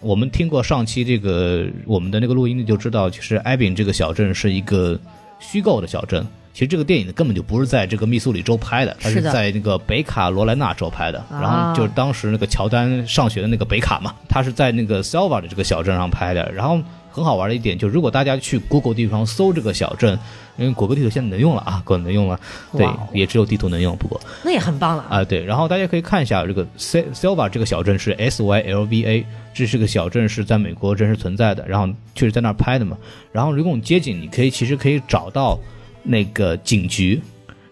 [0.01, 4.98] 我们听过上期这个我们的那个录音你就知道，其实艾宾这个小镇是一个
[5.38, 6.26] 虚构的小镇。
[6.53, 11.18] 其实这个电影根本就不是在这个密苏里州拍的，它是在那个北卡罗来纳州拍的。
[11.30, 16.51] 啊然后就是当时那个乔丹上学的那个北卡嘛，他是在那个 Selva 的这个小镇上拍的。
[16.53, 16.80] 然后
[17.11, 20.18] 很好玩的一点就是，如果大家去 Google 地图上搜这个小镇，
[20.56, 22.38] 因为谷歌地图现在能用了啊，谷歌能用了，
[22.76, 23.96] 对哦，也只有地图能用。
[23.96, 25.18] 不过那也很棒了啊。
[25.18, 32.96] 啊，对，然后大家可以看一下这个 Selva 这个小镇是 S Y L V A，这是个小镇是在美国真实存在的，然后确实在那儿拍的嘛。
[33.32, 35.58] 然后如果你街景，你可以其实可以找到
[36.02, 37.20] 那个警局，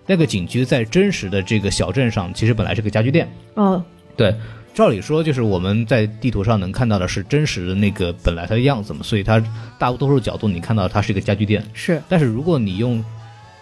[0.06, 3.28] 那个警局在真实的这个小镇上，其实本来是个家具店。
[3.54, 3.82] 哦，
[4.16, 4.34] 对，
[4.78, 9.42] 照理说就是我们在地图上能看到的是真实的那个本来它的样子嘛，所以它
[9.76, 11.60] 大多数角度你看到它是一个家具店。
[11.74, 13.04] 是但是如果你用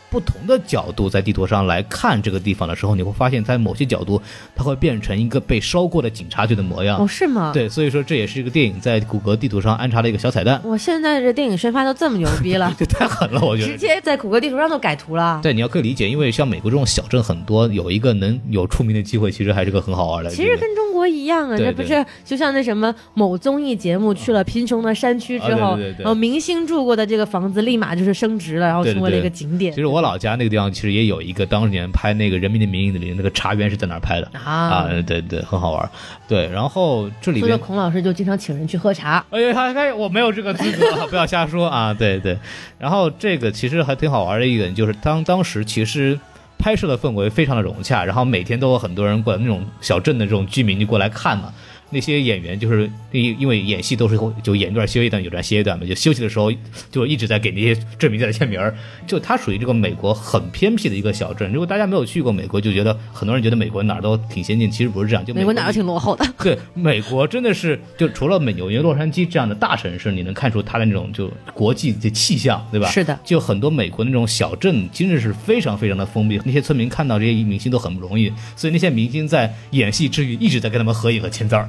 [0.09, 4.23] 不同的角度在地图上来看这个地方的时候，你会发现在某些角度
[4.55, 6.97] 它会变成一个被烧过的警察局的模样。
[6.97, 7.51] 哦，是吗？。
[7.53, 13.77] 对，所以说这也是一个电影在谷歌地图上安插了一个小彩蛋，我现在这电影宣发都这么牛逼了， 这太狠了，我觉得直。
[13.77, 15.41] 接在谷歌地图上都改图了。
[15.43, 20.31] 对，你要可以理解，因为像美国这种小镇很多，有一个能有出名的机会，其实还是个很好玩的。
[20.31, 34.89] 其实跟中国一样啊，这不是就像那什么某综艺节目去了贫穷的山区之后，然后明星住过的这个房子立马就是升值了，然后成为了一个景点其实我老家那个地方其实也有一个当年拍那个《人民的名义》的里那个茶园是在哪儿拍的啊，啊。
[35.07, 35.91] 对对，很好玩。
[36.27, 39.25] 对，然后这里边， 孔老师就经常请人去喝茶。
[39.31, 41.93] 哎呀，他他我没有这个资格，不要瞎说啊！
[41.93, 42.39] 对对，
[42.79, 46.19] 然后这个其实还挺好玩的一点就是当当时其实。
[46.59, 51.53] 拍摄的氛围非常的融洽，然后每天都有很多人过来，那种小镇的这种居民就过来看嘛。
[51.91, 56.53] 那些演员就是因因为演戏都是就演一段歇一段，有段歇一段嘛，就休息的时候
[56.91, 58.77] 就一直在给那些证明在签名儿。
[59.07, 61.51] 就它属于这个美国很偏僻的一个小镇。
[61.53, 65.25] 如果大家没有去过美国，就觉得很多人觉得美国哪儿都挺先进，其实不是这样。
[65.25, 66.27] 就美国哪儿都挺落后的。
[66.43, 72.89] 对，美国真的是就除了美纽约、洛杉矶这样的大城市，你能看出它的那种就国际的气象，对吧？
[72.89, 76.41] 是的，就很多美国那种小镇，真的是非常非常的封闭。
[76.45, 81.69] 那些村民看到这些明星都很不容易，所以那些明星在演戏之余一直在跟他们合影和签字儿。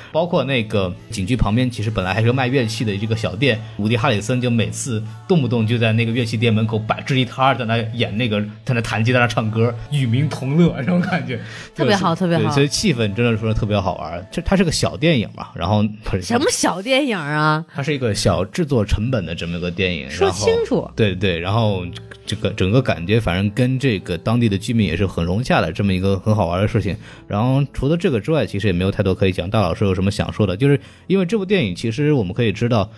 [0.11, 11.39] 包括那个景区旁边，其实本来还是个卖乐器的这个小店，伍迪·哈里森就每次动不动就在那个乐器店门口摆支一摊儿，在那演那个，在那弹吉他、在那唱歌，与民同乐这种感觉，
[11.75, 12.51] 特别好，特别好。
[12.51, 14.27] 所以气氛真的说特别好玩。
[14.31, 15.83] 这它是个小电影嘛，然后
[16.21, 17.63] 什么小电影啊？
[17.73, 20.09] 它是一个小制作成本的这么一个电影。
[20.09, 20.89] 说清楚。
[20.95, 21.85] 对对，然后
[22.25, 26.95] 这个整个感觉，反正跟这个当地的居民也是很融洽的，这么一个很好玩的事情。
[27.27, 29.49] 然后除了这个之外，其实也没有太多可以讲。
[29.49, 30.55] 大老师有什么想说的？
[30.55, 32.89] 就是因为这部电影，其实我们可以知道，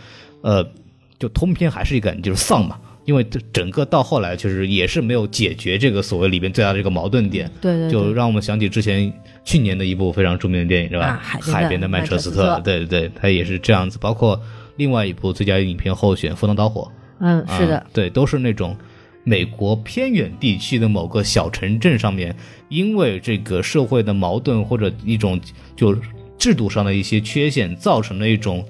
[0.42, 0.64] 呃，
[1.18, 2.80] 就通篇还是一个就是丧嘛。
[3.06, 7.52] 因为这整个到后来，就是也是没有解决这个所谓里边最大的这个矛盾点。
[7.60, 7.92] 对对。
[7.92, 9.12] 就让我们想起之前
[9.44, 11.20] 去年的一部非常著名的电影，是吧？
[11.22, 12.62] 海边的曼彻斯特。
[12.64, 13.98] 对对对，它也是这样子。
[14.00, 14.42] 包括
[14.78, 16.84] 另外一部最佳影片候选《赴汤蹈火》。
[17.20, 17.86] 嗯，是的。
[17.92, 18.78] 对，都是那种。
[19.26, 22.36] 美国偏远地区的某个小城镇上面，
[22.68, 25.40] 因为这个社会的矛盾或者一种
[25.78, 25.96] 就
[26.38, 28.66] 制度上的一些缺陷，造成了一种。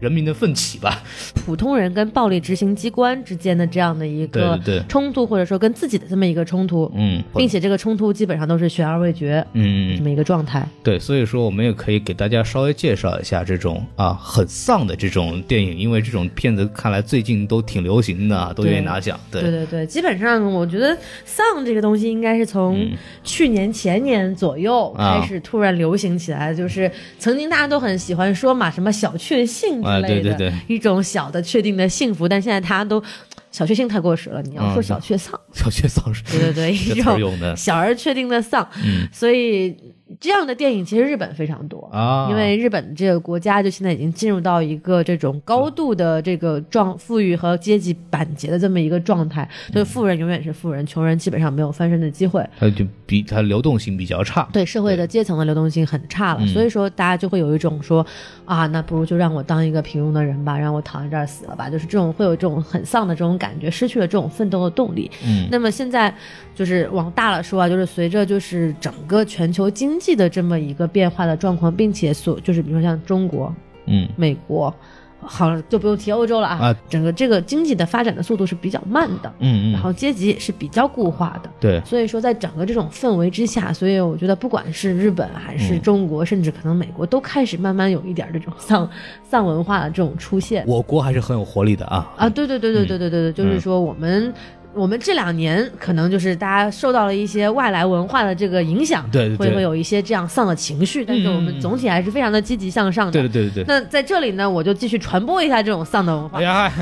[0.00, 1.02] 人民的奋起吧，
[1.34, 10.64] 普通人跟暴力执行机关之间的这样的一个冲突，或者说跟自己的这么一个冲突，嗯，并且这个冲突基本上都是悬而未决，嗯，这么一个状态。
[10.84, 19.18] 对，所以说我们也可以给大家稍微介绍一下这种啊很丧的这种电影，因为这种片子看来最近都挺流行的，都愿意拿奖。
[19.32, 22.88] 对对对，基本上我觉得丧这个东西应该是从
[23.24, 26.88] 去年前年左右开始突然流行起来，就是
[27.18, 29.82] 曾经大家都很喜欢说嘛，什么小确幸。
[29.88, 33.02] 啊，对对对，一种小的确定的幸福，但现在大家都
[33.50, 39.76] 小确幸太过时了，你要说小确丧，小确丧是，对对对， 一种小而确定的丧，嗯，所以。
[40.18, 52.44] 这样的电影其实日本非常多啊，因为日本这个国家就现在已经进入到一个这种高度的这个状富裕和阶级板结的这么一个状态，所以富人永远是富人，穷人基本上没有翻身的机会。
[52.58, 58.04] 它就比它流动性比较差，对社会的阶层的流动性很差了，所以说大家就会有一种说
[58.44, 65.10] 啊，那不如就让我当一个平庸的人吧，让我躺在这儿死了吧，就是这种会有这种很丧的这种感觉，失去了这种奋斗的动力。
[65.24, 66.14] 嗯，那么现在
[66.58, 73.54] 就是往大了说啊，就是随着就是整个全球经济的这么一个变化的状况，并且所就是比如说像中国，
[73.86, 74.74] 嗯，美国，
[75.20, 76.58] 好了就不用提欧洲了啊。
[76.58, 81.80] 啊，整个这个经济的发展的速度是比较慢的，嗯嗯，然后阶级也是比较固化的，对。
[81.84, 88.90] 所以说，在整个这种氛围之下，所以我觉得不管是日本还是中国，甚至可能美国，都开始慢慢有一点这种丧
[89.22, 90.64] 丧文化的这种出现。
[90.66, 92.28] 我国还是很有活力的啊啊！
[92.28, 94.34] 对对对对对对对对，就是说我们。
[94.74, 103.12] 我们这两年可能就是大家受到了一些外来文化的这个影响，对，会会有一些这样丧的情绪，但是我们总体还是非常的积极向上的。
[103.12, 103.64] 对对对对对。
[103.66, 106.38] 那在这里呢，我就继续传播一下这种丧的文化。
[106.38, 106.72] 哎呀，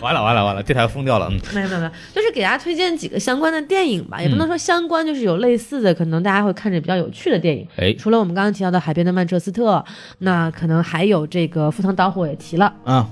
[0.00, 1.28] 完了完了完了，这台疯掉了。
[1.30, 7.66] 嗯没有没有没有，就是给大家推荐几个相关的电影吧，也不能说相关，就是有类似的，可能大家会看着比较有趣的电影。
[7.76, 9.76] 哎，除了我们刚刚提到的《海边的曼彻斯特》，
[10.18, 13.08] 那可能还有这个《赴汤蹈火》也提了啊。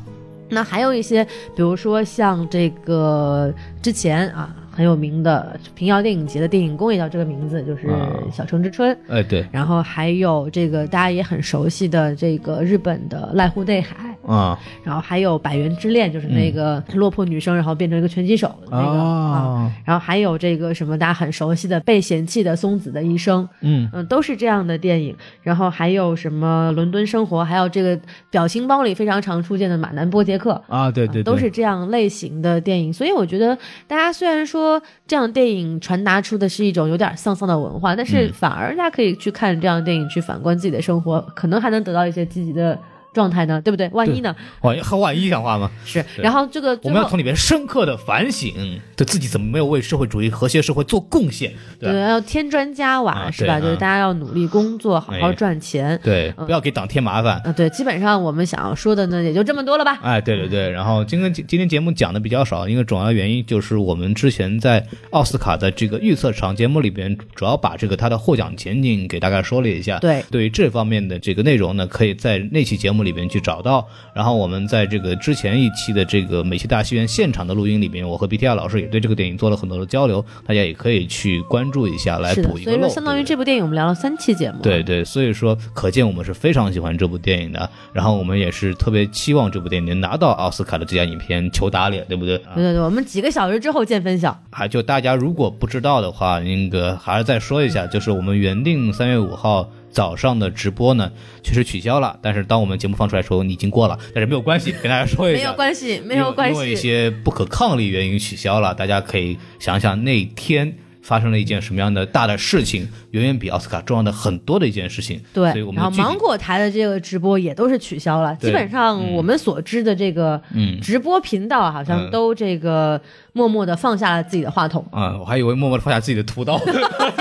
[0.48, 1.24] 那还有一些，
[1.54, 4.54] 比如说像这个之前啊。
[4.74, 7.86] 很有名的平遥电影节的电影宫也叫这个名字，就是
[8.32, 8.92] 《小城之春》。
[9.08, 9.46] 哎，对。
[9.52, 13.94] 然后还有这个大家也很熟悉的这个日本的濑户内海
[14.26, 14.58] 啊。
[14.82, 19.72] 然后还有《百元之恋》，就是那个落魄女生然后变成一个拳击手的那个啊。
[19.84, 23.44] 然后还有这个什么大家很熟悉的《被嫌弃的松子的一生》。
[23.60, 25.14] 嗯嗯，都是这样的电影。
[25.42, 27.96] 然后还有什么《伦敦生活》，还有这个
[28.28, 32.92] 表情包里非常常出现的马南波杰克啊，对对，都是这样类型的电影。
[32.92, 33.56] 所以我觉得
[33.86, 34.63] 大家虽然说。
[34.64, 42.78] 说这样电影传达出的是一种有点丧丧的文化，但是反而大家可以去看这样的电影，去反观自己的生活，可能还能得到一些积极的。
[43.14, 43.88] 状态呢，对不对？
[43.92, 44.34] 万一呢？
[44.62, 45.70] 万一和万一讲话吗？
[45.86, 46.04] 是。
[46.18, 48.52] 然后这个我们要从里面深刻的反省，
[48.96, 51.52] 对自己怎么没有为社会主义和谐社会做贡献？
[51.78, 53.60] 对，要添砖加瓦是吧？
[53.60, 55.98] 就是大家要努力工作，好好赚钱。
[56.02, 57.40] 对，不要给党添麻烦。
[57.44, 60.00] 啊，对，基本上我们想要说的呢，也就这么多了吧？
[60.02, 60.68] 哎，对对对。
[60.68, 70.00] 然后今天今天节目讲的比较少，因为主要原因就是我们之前在奥斯卡的这个预测场节目里边，主要把这个他的获奖前景给大概说了一下。
[70.00, 73.03] 对，对于这方面的这个内容呢，可以在那期节目。
[73.04, 73.86] 里边去找到。
[74.14, 82.76] 然后我们在这个之前一期的这个美西大戏院现场的录音里面，我和 BTR 老师也对这个电影做了很多的交流，大家也可以去关注一下，来补一个漏。
[82.76, 84.58] 所以说相当于这部电影我们聊了三期节目。
[84.62, 92.36] 对对，所以说可见我们是非常喜欢这部电影的，然后我们也是特别期望这部电影能拿到奥斯卡的最佳影片，求打脸，对不对？
[92.38, 94.36] 啊对对对，我们几个小时之后见分晓。
[94.50, 101.10] 还就大家如果不知道的话，那个还是再说一下，就是我们原定三月五号早上的直播呢，
[101.42, 106.76] 确实取消了，但是当我们节目放出来的时候，你已经过了，但是没有关系， 跟大家说一下，没有关系，没有关因为因为一。
[106.76, 110.76] 些不可抗力原因取消了，大家可以想想那天。
[111.04, 115.20] 发生了一件什么样的大的事情，远远比奥斯卡重要的很多的一件事情。
[115.34, 122.98] 所以对我，们然后芒果台的这个直播也都是取消了，基本上我们所知的这个嗯直播频道好像嗯都这个
[123.34, 126.58] 默默的放下了自己的话筒，啊，我还以为默默的放下自己的屠刀，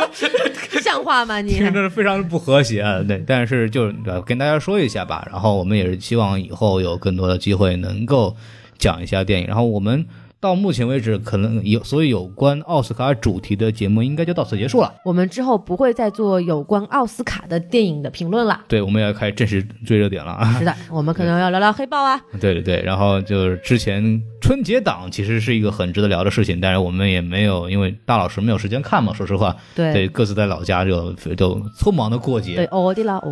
[0.81, 1.59] 像话吗你？
[1.59, 3.01] 真的是非常的不和谐啊。
[3.03, 5.27] 对，但是就是呃跟大家说一下吧。
[5.29, 8.35] 然后我们也是希望以后有更多的机会能够
[8.77, 9.47] 讲一下电影。
[9.47, 10.05] 然后我们
[10.43, 14.93] 到目前为止，可能有所以有关奥斯卡主题的节目应该就到此结束了。
[15.05, 18.59] 我们之后不会再做有关奥斯卡的电影的评论了。
[18.67, 20.53] 对，我们要开始正式追热点了啊。
[20.59, 22.19] 是的，我们可能要聊聊黑豹啊。
[22.41, 32.67] 对对对，然后就是之前春节档其实是一个很值得聊的事情，但是我们也没有，因为大老师没有时间看嘛，说实话，对对，各自在老家就就匆忙的过节，对，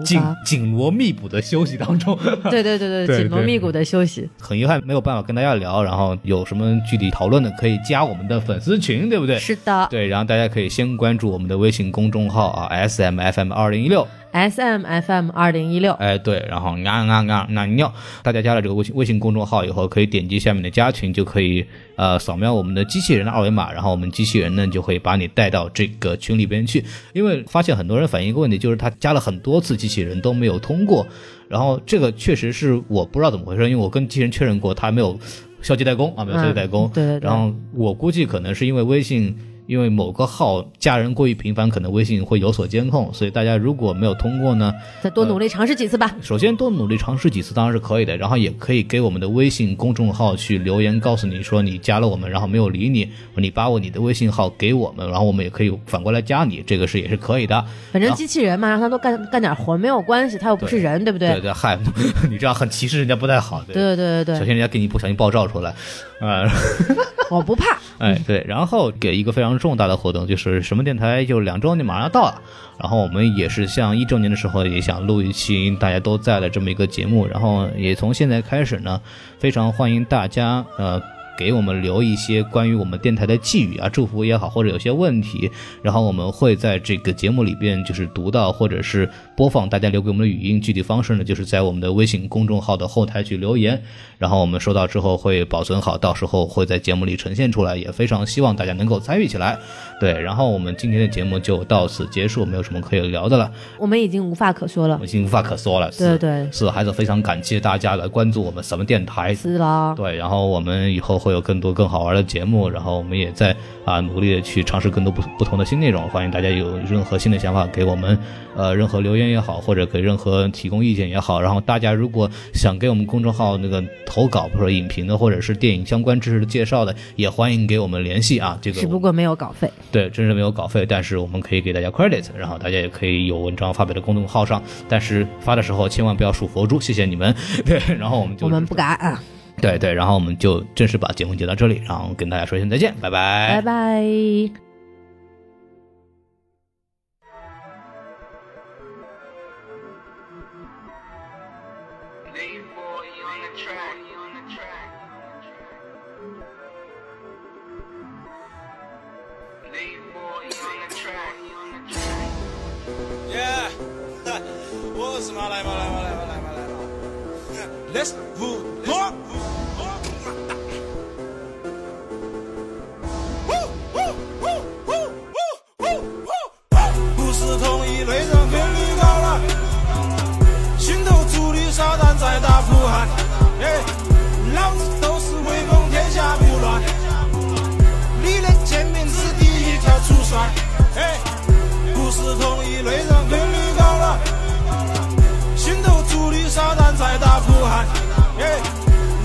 [0.05, 2.17] 紧，紧锣密鼓的休息当中，
[2.49, 4.29] 对对对对对，紧锣密鼓的休息。
[4.39, 9.37] 很遗憾没有办法跟大家聊，然后有什么具体讨论的可以加我们的粉丝群，对不对？
[9.39, 17.93] 是的对，然后大家可以先关注我们的微信公众号啊，S M F M 二零一六，，S M F M 二零一六，哎，对，然后啊啊啊啊尿，
[18.23, 26.83] 大家加了这个微信微信公众号以后，可以点击下面的加群，就可以呃扫描我们的机器人的二维码，然后我们机器人呢就会把你带到这个群里边去。
[27.13, 31.05] 因为发现很多人反映一个问题，就是他加了很多次机器人都没有通过，
[31.49, 35.19] 然后这个确实是我不知道怎么回事，因为我跟机器人确认过，他没有
[35.61, 36.85] 消极怠工啊，没有消极怠工。
[36.87, 39.37] 嗯对对对然后我估计可能是因为微信。
[39.67, 46.15] 因为某个号加人过于频繁，可能微信会有所监控，所以大家如果没有通过呢，再多努力尝试几次吧。
[46.21, 57.63] 首先多努力尝试几次当然是可以的，然后也可以给我们的微信公众号去留言，告诉你说你加了我们，然后没有理你，你把我你的微信号给我们，然后我们也可以反过来加你，这个是也是可以的。
[57.91, 61.29] 反正机器人嘛，让他多干干点活没有关系，他又不是人，对不对？
[61.29, 61.77] 对对，嗨，
[62.29, 63.73] 你这样很歧视人家不太好，对。
[63.73, 65.73] 对对对对，小心人家给你不小心爆照出来，
[66.21, 66.47] 啊、
[67.29, 67.65] 我不怕。
[67.97, 72.41] 哎，对，然后给一个非常重大的活动，就是什么电台就两周年马上要到了，
[72.79, 79.01] 然后我们也是像一周年的时候也想录一期大家都在的这么一个节目，然后也从现在开始呢，
[79.39, 81.01] 非常欢迎大家呃。
[81.37, 85.49] 给我们留一些关于我们电台的寄语啊、祝福也好，或者有些问题，
[85.81, 90.61] 然后我们会在这个节目里边就是读到或者是播放大家留给我们的语音。
[90.61, 93.81] 具体方式呢，就是在我们的微信公众号的后台去留言，
[94.17, 99.57] 然后我们收到之后会保存好，到时候会在节目里呈现出来，也非常希望大家能够参与起来。
[99.99, 105.05] 对，然后我们今天的节目就到此结束，没有什么可以聊的了，我们已经无话可说了我。
[105.05, 105.89] 已经无话可说了。
[105.91, 109.33] 对是对是，还是非常感谢大家来关注我们什么电台。
[109.33, 113.55] 是啦，对，然后我们以后会有更多更好玩的节目，然后我们也在
[113.85, 116.09] 啊努力的去尝试更多不不同的新内容。
[116.09, 118.17] 欢迎大家有任何新的想法给我们，
[118.55, 121.39] 呃，任何留言也好，或者给任何提供意见也好。
[121.39, 128.57] 然后大家如果想给我们公众号那个投稿，比如说影评的，或者是电影相关知识的介绍的，也欢迎给我们联系啊。
[128.59, 129.71] 这个只不过没有稿费。
[129.91, 137.35] 对，真是没有稿费，但是我们可以给大家 credit，然后大家也可以有文章发表在公众号上，但是发的时候千万不要数佛珠，谢谢你们。
[137.63, 139.21] 对，然后我们就我们不敢啊，
[139.57, 143.55] 对对，然后我们就正式把节目接到这里，然后跟大家说一声再见，拜拜。
[143.55, 144.70] 拜拜。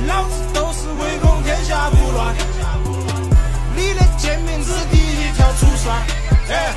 [0.06, 2.34] 老子都是唯恐天下不乱，
[3.74, 6.02] 你的贱民子第一条出栓，
[6.50, 6.74] 哎，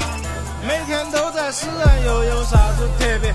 [0.67, 3.33] 每天都在死人又有啥子特别？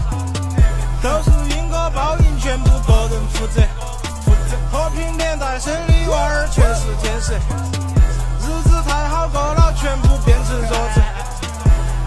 [1.02, 3.62] 都是因果报应，全部各人负责。
[4.72, 11.00] 和平年代生的娃儿全是天使，日子太好过了，全部变成弱智。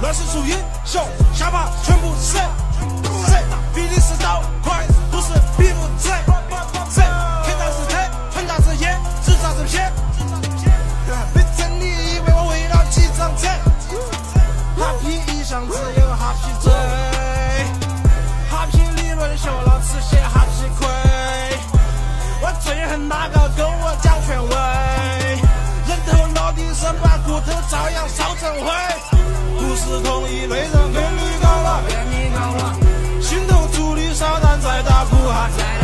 [0.01, 1.01] 乱世出英雄，
[1.33, 2.37] 下巴全部死。
[2.37, 3.33] 死，
[3.73, 6.11] 比的是刀快，不是比不贼。
[9.57, 9.91] 纸扎是骗。
[11.33, 13.49] 别真你以为我为了几张嘴，
[14.77, 16.71] 哈皮一向只有哈皮嘴，
[18.49, 20.87] 哈皮理论学了只写哈皮亏。
[22.41, 24.53] 我最恨哪个跟我讲权威，
[25.87, 28.67] 人头落地生，把骨头照样烧成灰。
[29.57, 31.81] 不是同一类人跟你搞了，
[33.21, 35.76] 心头足的撒旦在打苦海。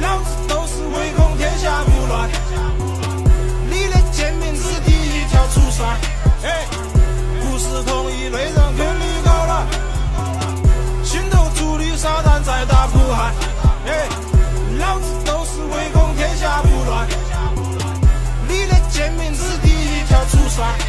[0.00, 2.28] 老子都是唯恐天下不乱，
[3.70, 5.96] 你的贱民是第一条出山。
[6.44, 6.66] 哎，
[7.40, 9.66] 不是同一类人跟你搞了，
[11.02, 13.32] 心头足的撒旦在打苦海。
[13.86, 14.08] 哎，
[14.78, 17.08] 老子都是唯恐天下不乱，
[18.46, 20.87] 你的贱民是第一条出山。